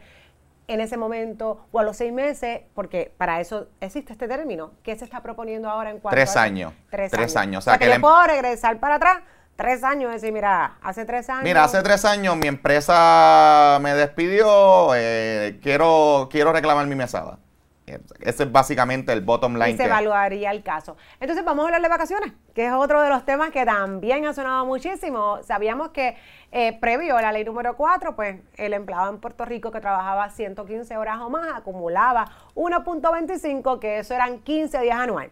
en 0.67 0.79
ese 0.79 0.95
momento 0.95 1.67
o 1.73 1.79
a 1.79 1.83
los 1.83 1.97
seis 1.97 2.13
meses, 2.13 2.61
porque 2.73 3.13
para 3.17 3.41
eso 3.41 3.67
existe 3.81 4.13
este 4.13 4.29
término. 4.29 4.71
¿Qué 4.81 4.95
se 4.95 5.03
está 5.03 5.21
proponiendo 5.21 5.69
ahora 5.69 5.89
en 5.89 5.99
cuanto 5.99 6.15
tres 6.15 6.37
años. 6.37 6.71
Tres, 6.89 7.11
tres 7.11 7.35
años. 7.35 7.67
O 7.67 7.69
sea, 7.69 7.77
que, 7.77 7.85
yo 7.85 7.95
em- 7.95 8.01
puedo 8.01 8.23
regresar 8.23 8.79
para 8.79 8.95
atrás 8.95 9.17
tres 9.57 9.83
años 9.83 10.09
y 10.09 10.13
decir, 10.13 10.31
mira, 10.31 10.77
hace 10.81 11.03
tres 11.03 11.29
años. 11.29 11.43
Mira, 11.43 11.65
hace 11.65 11.83
tres 11.83 12.05
años 12.05 12.37
mi 12.37 12.47
empresa 12.47 13.77
me 13.81 13.93
despidió, 13.93 14.95
eh, 14.95 15.59
quiero, 15.61 16.29
quiero 16.31 16.53
reclamar 16.53 16.87
mi 16.87 16.95
mesada. 16.95 17.39
Ese 17.87 18.43
es 18.43 18.51
básicamente 18.51 19.13
el 19.13 19.21
bottom 19.21 19.53
line. 19.53 19.71
Y 19.71 19.77
se 19.77 19.85
evaluaría 19.85 20.51
el 20.51 20.61
caso. 20.61 20.97
Entonces 21.21 21.45
vamos 21.45 21.63
a 21.63 21.67
hablar 21.67 21.81
de 21.81 21.87
vacaciones, 21.87 22.33
que 22.53 22.65
es 22.65 22.73
otro 22.73 23.01
de 23.01 23.09
los 23.09 23.23
temas 23.23 23.51
que 23.51 23.65
también 23.65 24.25
ha 24.25 24.33
sonado 24.33 24.65
muchísimo. 24.65 25.41
Sabíamos 25.43 25.89
que 25.89 26.17
eh, 26.51 26.77
previo 26.79 27.15
a 27.15 27.21
la 27.21 27.31
ley 27.31 27.45
número 27.45 27.77
4, 27.77 28.15
pues 28.15 28.41
el 28.57 28.73
empleado 28.73 29.09
en 29.09 29.19
Puerto 29.19 29.45
Rico 29.45 29.71
que 29.71 29.79
trabajaba 29.79 30.29
115 30.29 30.97
horas 30.97 31.19
o 31.21 31.29
más 31.29 31.47
acumulaba 31.55 32.29
1.25, 32.55 33.79
que 33.79 33.99
eso 33.99 34.13
eran 34.13 34.39
15 34.39 34.81
días 34.81 34.97
anuales. 34.97 35.31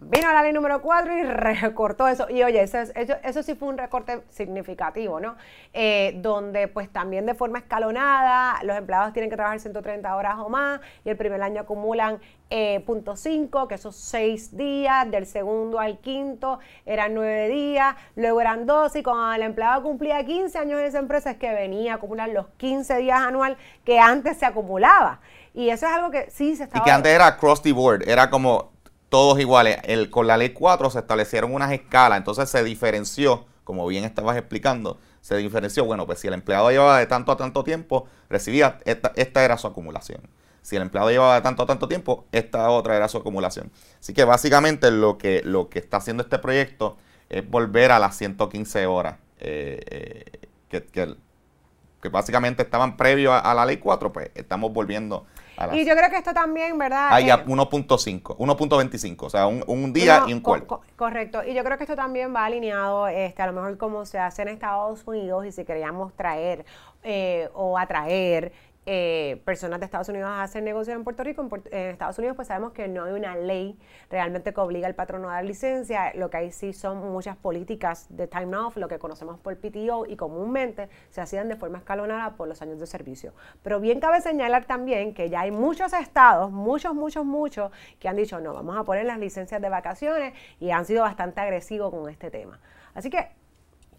Vino 0.00 0.32
la 0.32 0.42
ley 0.42 0.52
número 0.52 0.80
4 0.80 1.18
y 1.18 1.22
recortó 1.24 2.06
eso. 2.06 2.30
Y 2.30 2.44
oye, 2.44 2.62
eso, 2.62 2.78
eso, 2.94 3.42
sí 3.42 3.56
fue 3.56 3.68
un 3.68 3.78
recorte 3.78 4.22
significativo, 4.28 5.18
¿no? 5.18 5.36
Eh, 5.72 6.14
donde 6.22 6.68
pues 6.68 6.88
también 6.88 7.26
de 7.26 7.34
forma 7.34 7.58
escalonada 7.58 8.62
los 8.62 8.76
empleados 8.76 9.12
tienen 9.12 9.28
que 9.28 9.34
trabajar 9.34 9.58
130 9.58 10.14
horas 10.14 10.36
o 10.38 10.48
más 10.48 10.80
y 11.04 11.10
el 11.10 11.16
primer 11.16 11.42
año 11.42 11.62
acumulan 11.62 12.20
eh, 12.48 12.80
punto 12.86 13.16
5, 13.16 13.66
que 13.66 13.74
esos 13.74 13.96
6 13.96 14.56
días, 14.56 15.10
del 15.10 15.26
segundo 15.26 15.80
al 15.80 15.98
quinto 15.98 16.60
eran 16.86 17.12
9 17.14 17.48
días, 17.48 17.96
luego 18.14 18.40
eran 18.40 18.66
12 18.66 19.00
y 19.00 19.02
cuando 19.02 19.32
el 19.32 19.42
empleado 19.42 19.82
cumplía 19.82 20.24
15 20.24 20.58
años 20.58 20.78
en 20.78 20.86
esa 20.86 21.00
empresa 21.00 21.32
es 21.32 21.38
que 21.38 21.52
venía 21.52 21.94
a 21.94 21.96
acumular 21.96 22.28
los 22.28 22.46
15 22.56 22.98
días 22.98 23.20
anual 23.20 23.56
que 23.84 23.98
antes 23.98 24.38
se 24.38 24.46
acumulaba. 24.46 25.20
Y 25.54 25.70
eso 25.70 25.86
es 25.86 25.92
algo 25.92 26.12
que 26.12 26.30
sí 26.30 26.54
se 26.54 26.64
estaba... 26.64 26.84
Y 26.84 26.84
que 26.84 26.92
antes 26.92 27.12
era 27.12 27.26
across 27.26 27.60
the 27.60 27.72
board, 27.72 28.08
era 28.08 28.30
como 28.30 28.70
todos 29.08 29.38
iguales. 29.38 29.78
El, 29.84 30.10
con 30.10 30.26
la 30.26 30.36
ley 30.36 30.50
4 30.50 30.90
se 30.90 30.98
establecieron 30.98 31.54
unas 31.54 31.72
escalas, 31.72 32.18
entonces 32.18 32.48
se 32.48 32.62
diferenció, 32.64 33.46
como 33.64 33.86
bien 33.86 34.04
estabas 34.04 34.36
explicando, 34.36 34.98
se 35.20 35.36
diferenció, 35.36 35.84
bueno, 35.84 36.06
pues 36.06 36.20
si 36.20 36.28
el 36.28 36.34
empleado 36.34 36.70
llevaba 36.70 36.98
de 36.98 37.06
tanto 37.06 37.32
a 37.32 37.36
tanto 37.36 37.64
tiempo, 37.64 38.06
recibía, 38.28 38.78
esta, 38.84 39.44
era 39.44 39.58
su 39.58 39.66
acumulación. 39.66 40.22
Si 40.62 40.76
el 40.76 40.82
empleado 40.82 41.10
llevaba 41.10 41.34
de 41.34 41.40
tanto 41.40 41.62
a 41.62 41.66
tanto 41.66 41.88
tiempo, 41.88 42.26
esta 42.32 42.68
otra 42.70 42.96
era 42.96 43.08
su 43.08 43.18
acumulación. 43.18 43.70
Así 44.00 44.12
que 44.12 44.24
básicamente 44.24 44.90
lo 44.90 45.16
que, 45.16 45.42
lo 45.44 45.68
que 45.68 45.78
está 45.78 45.98
haciendo 45.98 46.22
este 46.22 46.38
proyecto 46.38 46.96
es 47.30 47.48
volver 47.48 47.92
a 47.92 47.98
las 47.98 48.16
115 48.16 48.86
horas 48.86 49.16
eh, 49.40 49.80
eh, 49.86 50.48
que, 50.68 50.84
que, 50.84 52.08
básicamente 52.10 52.62
estaban 52.62 52.96
previo 52.96 53.32
a, 53.32 53.38
a, 53.38 53.54
la 53.54 53.66
ley 53.66 53.78
4, 53.78 54.12
pues 54.12 54.30
estamos 54.34 54.72
volviendo 54.72 55.26
y 55.72 55.84
yo 55.84 55.96
creo 55.96 56.10
que 56.10 56.16
esto 56.16 56.32
también, 56.32 56.78
¿verdad? 56.78 57.08
Hay 57.10 57.26
1.5, 57.26 58.36
1.25, 58.36 59.16
o 59.22 59.30
sea, 59.30 59.46
un, 59.46 59.92
día 59.92 60.24
y 60.26 60.32
un 60.32 60.40
cuerpo. 60.40 60.80
correcto. 60.96 61.42
Y 61.44 61.54
yo 61.54 61.64
creo 61.64 61.76
que 61.76 61.84
esto 61.84 61.96
también 61.96 62.34
va 62.34 62.44
alineado, 62.44 63.08
este, 63.08 63.42
a 63.42 63.46
lo 63.46 63.52
mejor 63.52 63.76
como 63.76 64.06
se 64.06 64.18
hace 64.18 64.42
en 64.42 64.48
Estados 64.48 65.02
Unidos 65.06 65.46
y 65.46 65.52
si 65.52 65.64
queríamos 65.64 66.12
traer 66.14 66.64
eh, 67.02 67.48
o 67.54 67.78
atraer 67.78 68.52
eh, 68.90 69.42
personas 69.44 69.80
de 69.80 69.84
Estados 69.84 70.08
Unidos 70.08 70.30
a 70.30 70.42
hacer 70.42 70.62
negocios 70.62 70.96
en 70.96 71.04
Puerto 71.04 71.22
Rico. 71.22 71.46
En, 71.70 71.90
Estados 71.90 72.18
Unidos 72.18 72.36
pues 72.36 72.48
sabemos 72.48 72.72
que 72.72 72.88
no 72.88 73.04
hay 73.04 73.12
una 73.12 73.36
ley 73.36 73.78
realmente 74.08 74.54
que 74.54 74.60
obliga 74.62 74.86
al 74.86 74.94
patrono 74.94 75.28
a 75.28 75.34
dar 75.34 75.44
licencia. 75.44 76.14
Lo 76.14 76.30
que 76.30 76.38
hay 76.38 76.52
sí 76.52 76.72
son 76.72 77.12
muchas 77.12 77.36
políticas 77.36 78.06
de 78.08 78.26
time 78.26 78.56
off, 78.56 78.78
lo 78.78 78.88
que 78.88 78.98
conocemos 78.98 79.38
por 79.40 79.54
PTO 79.58 80.06
y 80.06 80.16
comúnmente 80.16 80.88
se 81.10 81.20
hacían 81.20 81.50
de 81.50 81.56
forma 81.56 81.76
escalonada 81.76 82.34
por 82.36 82.48
los 82.48 82.62
años 82.62 82.80
de 82.80 82.86
servicio. 82.86 83.34
Pero 83.62 83.78
bien 83.78 84.00
cabe 84.00 84.22
señalar 84.22 84.64
también 84.64 85.12
que 85.12 85.28
ya 85.28 85.40
hay 85.40 85.50
muchos 85.50 85.92
estados, 85.92 86.50
muchos, 86.50 86.94
muchos, 86.94 87.26
muchos, 87.26 87.70
que 87.98 88.08
han 88.08 88.16
dicho 88.16 88.40
no, 88.40 88.54
vamos 88.54 88.74
a 88.78 88.84
poner 88.84 89.04
las 89.04 89.18
licencias 89.18 89.60
de 89.60 89.68
vacaciones 89.68 90.32
y 90.60 90.70
han 90.70 90.86
sido 90.86 91.02
bastante 91.02 91.42
agresivos 91.42 91.90
con 91.90 92.08
este 92.08 92.30
tema. 92.30 92.58
Así 92.94 93.10
que 93.10 93.28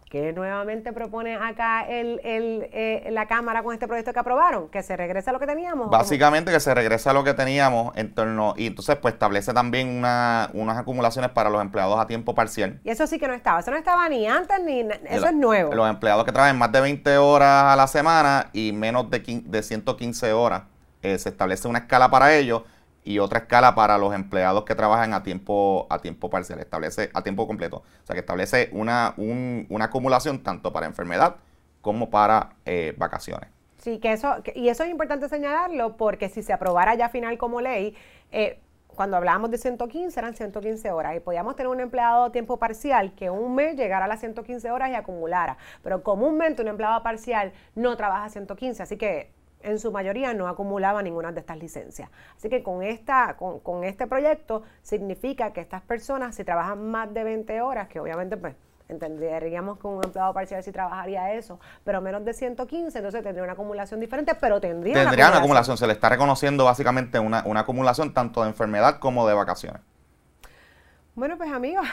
que 0.09 0.33
nuevamente 0.33 0.91
propone 0.91 1.35
acá 1.35 1.87
el, 1.87 2.19
eh, 2.23 3.07
la 3.11 3.27
Cámara 3.27 3.61
con 3.61 3.73
este 3.73 3.87
proyecto 3.87 4.11
que 4.11 4.19
aprobaron? 4.19 4.67
¿Que 4.69 4.81
se 4.81 4.97
regrese 4.97 5.29
a 5.29 5.33
lo 5.33 5.39
que 5.39 5.45
teníamos? 5.45 5.89
Básicamente 5.89 6.51
que 6.51 6.59
se 6.59 6.73
regrese 6.73 7.09
a 7.09 7.13
lo 7.13 7.23
que 7.23 7.35
teníamos 7.35 7.95
en 7.95 8.13
torno, 8.13 8.55
y 8.57 8.67
entonces 8.67 8.95
pues 8.97 9.13
establece 9.13 9.53
también 9.53 9.87
una, 9.87 10.49
unas 10.53 10.77
acumulaciones 10.77 11.31
para 11.31 11.49
los 11.49 11.61
empleados 11.61 11.99
a 11.99 12.07
tiempo 12.07 12.33
parcial. 12.33 12.79
Y 12.83 12.89
eso 12.89 13.05
sí 13.05 13.19
que 13.19 13.27
no 13.27 13.33
estaba, 13.33 13.59
eso 13.59 13.69
no 13.69 13.77
estaba 13.77 14.09
ni 14.09 14.27
antes 14.27 14.59
ni, 14.63 14.81
eso 15.05 15.27
es 15.27 15.33
nuevo. 15.33 15.73
Los 15.73 15.89
empleados 15.89 16.25
que 16.25 16.31
trabajan 16.31 16.57
más 16.57 16.71
de 16.71 16.81
20 16.81 17.17
horas 17.17 17.65
a 17.65 17.75
la 17.75 17.87
semana 17.87 18.49
y 18.51 18.71
menos 18.71 19.09
de, 19.11 19.19
de 19.45 19.63
115 19.63 20.33
horas, 20.33 20.63
eh, 21.03 21.17
se 21.19 21.29
establece 21.29 21.67
una 21.67 21.79
escala 21.79 22.09
para 22.09 22.33
ellos 22.35 22.63
y 23.03 23.19
otra 23.19 23.39
escala 23.39 23.75
para 23.75 23.97
los 23.97 24.13
empleados 24.13 24.63
que 24.65 24.75
trabajan 24.75 25.13
a 25.13 25.23
tiempo, 25.23 25.87
a 25.89 25.99
tiempo 25.99 26.29
parcial, 26.29 26.59
establece 26.59 27.09
a 27.13 27.21
tiempo 27.23 27.47
completo. 27.47 27.77
O 27.77 28.05
sea 28.05 28.13
que 28.13 28.19
establece 28.19 28.69
una, 28.71 29.13
una 29.17 29.85
acumulación 29.85 30.43
tanto 30.43 30.71
para 30.73 30.85
enfermedad 30.85 31.37
como 31.81 32.09
para 32.09 32.51
eh, 32.65 32.93
vacaciones. 32.97 33.49
Sí, 33.77 33.99
que 33.99 34.11
eso, 34.11 34.35
y 34.55 34.67
eso 34.67 34.83
es 34.83 34.89
importante 34.89 35.29
señalarlo 35.29 35.95
porque 35.95 36.27
si 36.27 36.43
se 36.43 36.51
aprobara 36.51 36.95
ya 36.95 37.07
final 37.09 37.37
como 37.37 37.61
ley, 37.61 37.95
eh, 38.31 38.59
cuando 38.99 39.15
hablábamos 39.15 39.49
de 39.49 39.57
115 39.57 40.19
eran 40.19 40.35
115 40.35 40.91
horas 40.91 41.15
y 41.15 41.21
podíamos 41.21 41.55
tener 41.55 41.69
un 41.69 41.79
empleado 41.79 42.25
a 42.25 42.31
tiempo 42.33 42.57
parcial 42.57 43.13
que 43.15 43.29
un 43.29 43.55
mes 43.55 43.77
llegara 43.77 44.03
a 44.03 44.07
las 44.09 44.19
115 44.19 44.69
horas 44.71 44.89
y 44.89 44.95
acumulara, 44.95 45.57
pero 45.81 46.03
comúnmente 46.03 46.61
un 46.61 46.67
empleado 46.67 47.01
parcial 47.01 47.53
no 47.75 47.95
trabaja 47.95 48.27
115, 48.27 48.83
así 48.83 48.97
que 48.97 49.31
en 49.61 49.79
su 49.79 49.91
mayoría 49.91 50.33
no 50.33 50.47
acumulaba 50.47 51.01
ninguna 51.01 51.31
de 51.31 51.39
estas 51.39 51.57
licencias. 51.57 52.09
Así 52.37 52.49
que 52.49 52.63
con, 52.63 52.81
esta, 52.83 53.35
con, 53.37 53.83
este 53.83 54.07
proyecto 54.07 54.63
significa 54.81 55.51
que 55.53 55.61
estas 55.61 55.81
personas, 55.81 56.35
si 56.35 56.43
trabajan 56.43 56.89
más 56.89 57.13
de 57.13 57.23
20 57.23 57.61
horas, 57.61 57.87
que 57.87 57.99
obviamente 57.99 58.37
pues 58.37 58.55
entenderíamos 58.87 59.77
que 59.77 59.87
un 59.87 60.03
empleado 60.03 60.33
parcial 60.33 60.63
sí 60.63 60.71
trabajaría 60.71 61.33
eso, 61.33 61.59
pero 61.83 62.01
menos 62.01 62.25
de 62.25 62.33
115, 62.33 62.97
entonces 62.97 63.21
tendría 63.21 63.43
una 63.43 63.53
acumulación 63.53 63.99
diferente, 63.99 64.33
pero 64.35 64.59
tendría, 64.59 64.95
tendría 64.95 65.29
una, 65.29 65.37
acumulación. 65.37 65.77
Se 65.77 65.85
le 65.85 65.93
está 65.93 66.09
reconociendo 66.09 66.65
básicamente 66.65 67.19
una, 67.19 67.43
una 67.45 67.61
acumulación 67.61 68.13
tanto 68.13 68.41
de 68.41 68.49
enfermedad 68.49 68.99
como 68.99 69.27
de 69.27 69.35
vacaciones. 69.35 69.81
Bueno, 71.13 71.37
pues 71.37 71.51
amigos, 71.51 71.85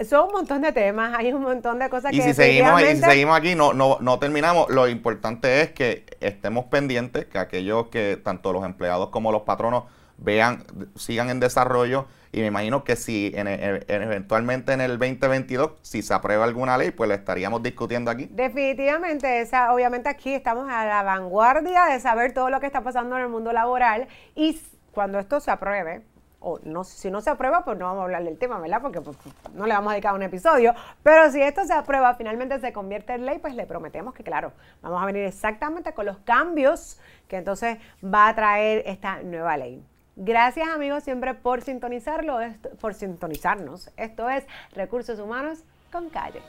son 0.00 0.26
un 0.26 0.32
montón 0.32 0.62
de 0.62 0.72
temas, 0.72 1.16
hay 1.16 1.32
un 1.32 1.42
montón 1.42 1.78
de 1.78 1.88
cosas 1.88 2.12
y 2.12 2.16
que 2.16 2.22
si 2.22 2.34
seguimos 2.34 2.82
Y 2.82 2.96
si 2.96 3.02
seguimos 3.02 3.36
aquí, 3.36 3.54
no, 3.54 3.72
no, 3.72 3.98
no 4.00 4.18
terminamos. 4.18 4.68
Lo 4.68 4.88
importante 4.88 5.60
es 5.60 5.70
que 5.70 6.04
estemos 6.20 6.64
pendientes, 6.66 7.26
que 7.26 7.38
aquellos 7.38 7.88
que, 7.88 8.16
tanto 8.16 8.52
los 8.52 8.64
empleados 8.64 9.10
como 9.10 9.30
los 9.30 9.42
patronos, 9.42 9.84
vean, 10.16 10.64
sigan 10.96 11.30
en 11.30 11.38
desarrollo. 11.40 12.06
Y 12.32 12.40
me 12.40 12.46
imagino 12.46 12.82
que 12.82 12.96
si 12.96 13.30
en, 13.36 13.46
eventualmente 13.46 14.72
en 14.72 14.80
el 14.80 14.98
2022, 14.98 15.74
si 15.82 16.02
se 16.02 16.12
aprueba 16.12 16.42
alguna 16.42 16.76
ley, 16.76 16.90
pues 16.90 17.08
la 17.08 17.14
estaríamos 17.14 17.62
discutiendo 17.62 18.10
aquí. 18.10 18.28
Definitivamente, 18.32 19.40
esa, 19.40 19.72
obviamente 19.72 20.08
aquí 20.08 20.34
estamos 20.34 20.68
a 20.68 20.84
la 20.84 21.04
vanguardia 21.04 21.84
de 21.84 22.00
saber 22.00 22.32
todo 22.32 22.50
lo 22.50 22.58
que 22.58 22.66
está 22.66 22.80
pasando 22.80 23.16
en 23.16 23.22
el 23.22 23.28
mundo 23.28 23.52
laboral. 23.52 24.08
Y 24.34 24.60
cuando 24.90 25.20
esto 25.20 25.38
se 25.38 25.52
apruebe, 25.52 26.02
o 26.44 26.60
no, 26.62 26.84
si 26.84 27.10
no 27.10 27.22
se 27.22 27.30
aprueba, 27.30 27.64
pues 27.64 27.78
no 27.78 27.86
vamos 27.86 28.02
a 28.02 28.04
hablar 28.04 28.22
del 28.22 28.38
tema, 28.38 28.58
¿verdad? 28.58 28.82
Porque 28.82 29.00
pues, 29.00 29.16
no 29.54 29.66
le 29.66 29.72
vamos 29.72 29.90
a 29.90 29.94
dedicar 29.94 30.14
un 30.14 30.22
episodio. 30.22 30.74
Pero 31.02 31.30
si 31.30 31.40
esto 31.40 31.64
se 31.64 31.72
aprueba, 31.72 32.14
finalmente 32.14 32.60
se 32.60 32.72
convierte 32.72 33.14
en 33.14 33.24
ley, 33.24 33.38
pues 33.38 33.54
le 33.54 33.66
prometemos 33.66 34.12
que, 34.14 34.22
claro, 34.22 34.52
vamos 34.82 35.02
a 35.02 35.06
venir 35.06 35.24
exactamente 35.24 35.94
con 35.94 36.04
los 36.06 36.18
cambios 36.18 37.00
que 37.28 37.38
entonces 37.38 37.78
va 38.04 38.28
a 38.28 38.34
traer 38.34 38.82
esta 38.86 39.22
nueva 39.22 39.56
ley. 39.56 39.82
Gracias 40.16 40.68
amigos 40.68 41.02
siempre 41.02 41.34
por 41.34 41.62
sintonizarlo, 41.62 42.38
por 42.80 42.94
sintonizarnos. 42.94 43.90
Esto 43.96 44.28
es 44.28 44.44
Recursos 44.74 45.18
Humanos 45.18 45.64
con 45.90 46.10
Calle. 46.10 46.42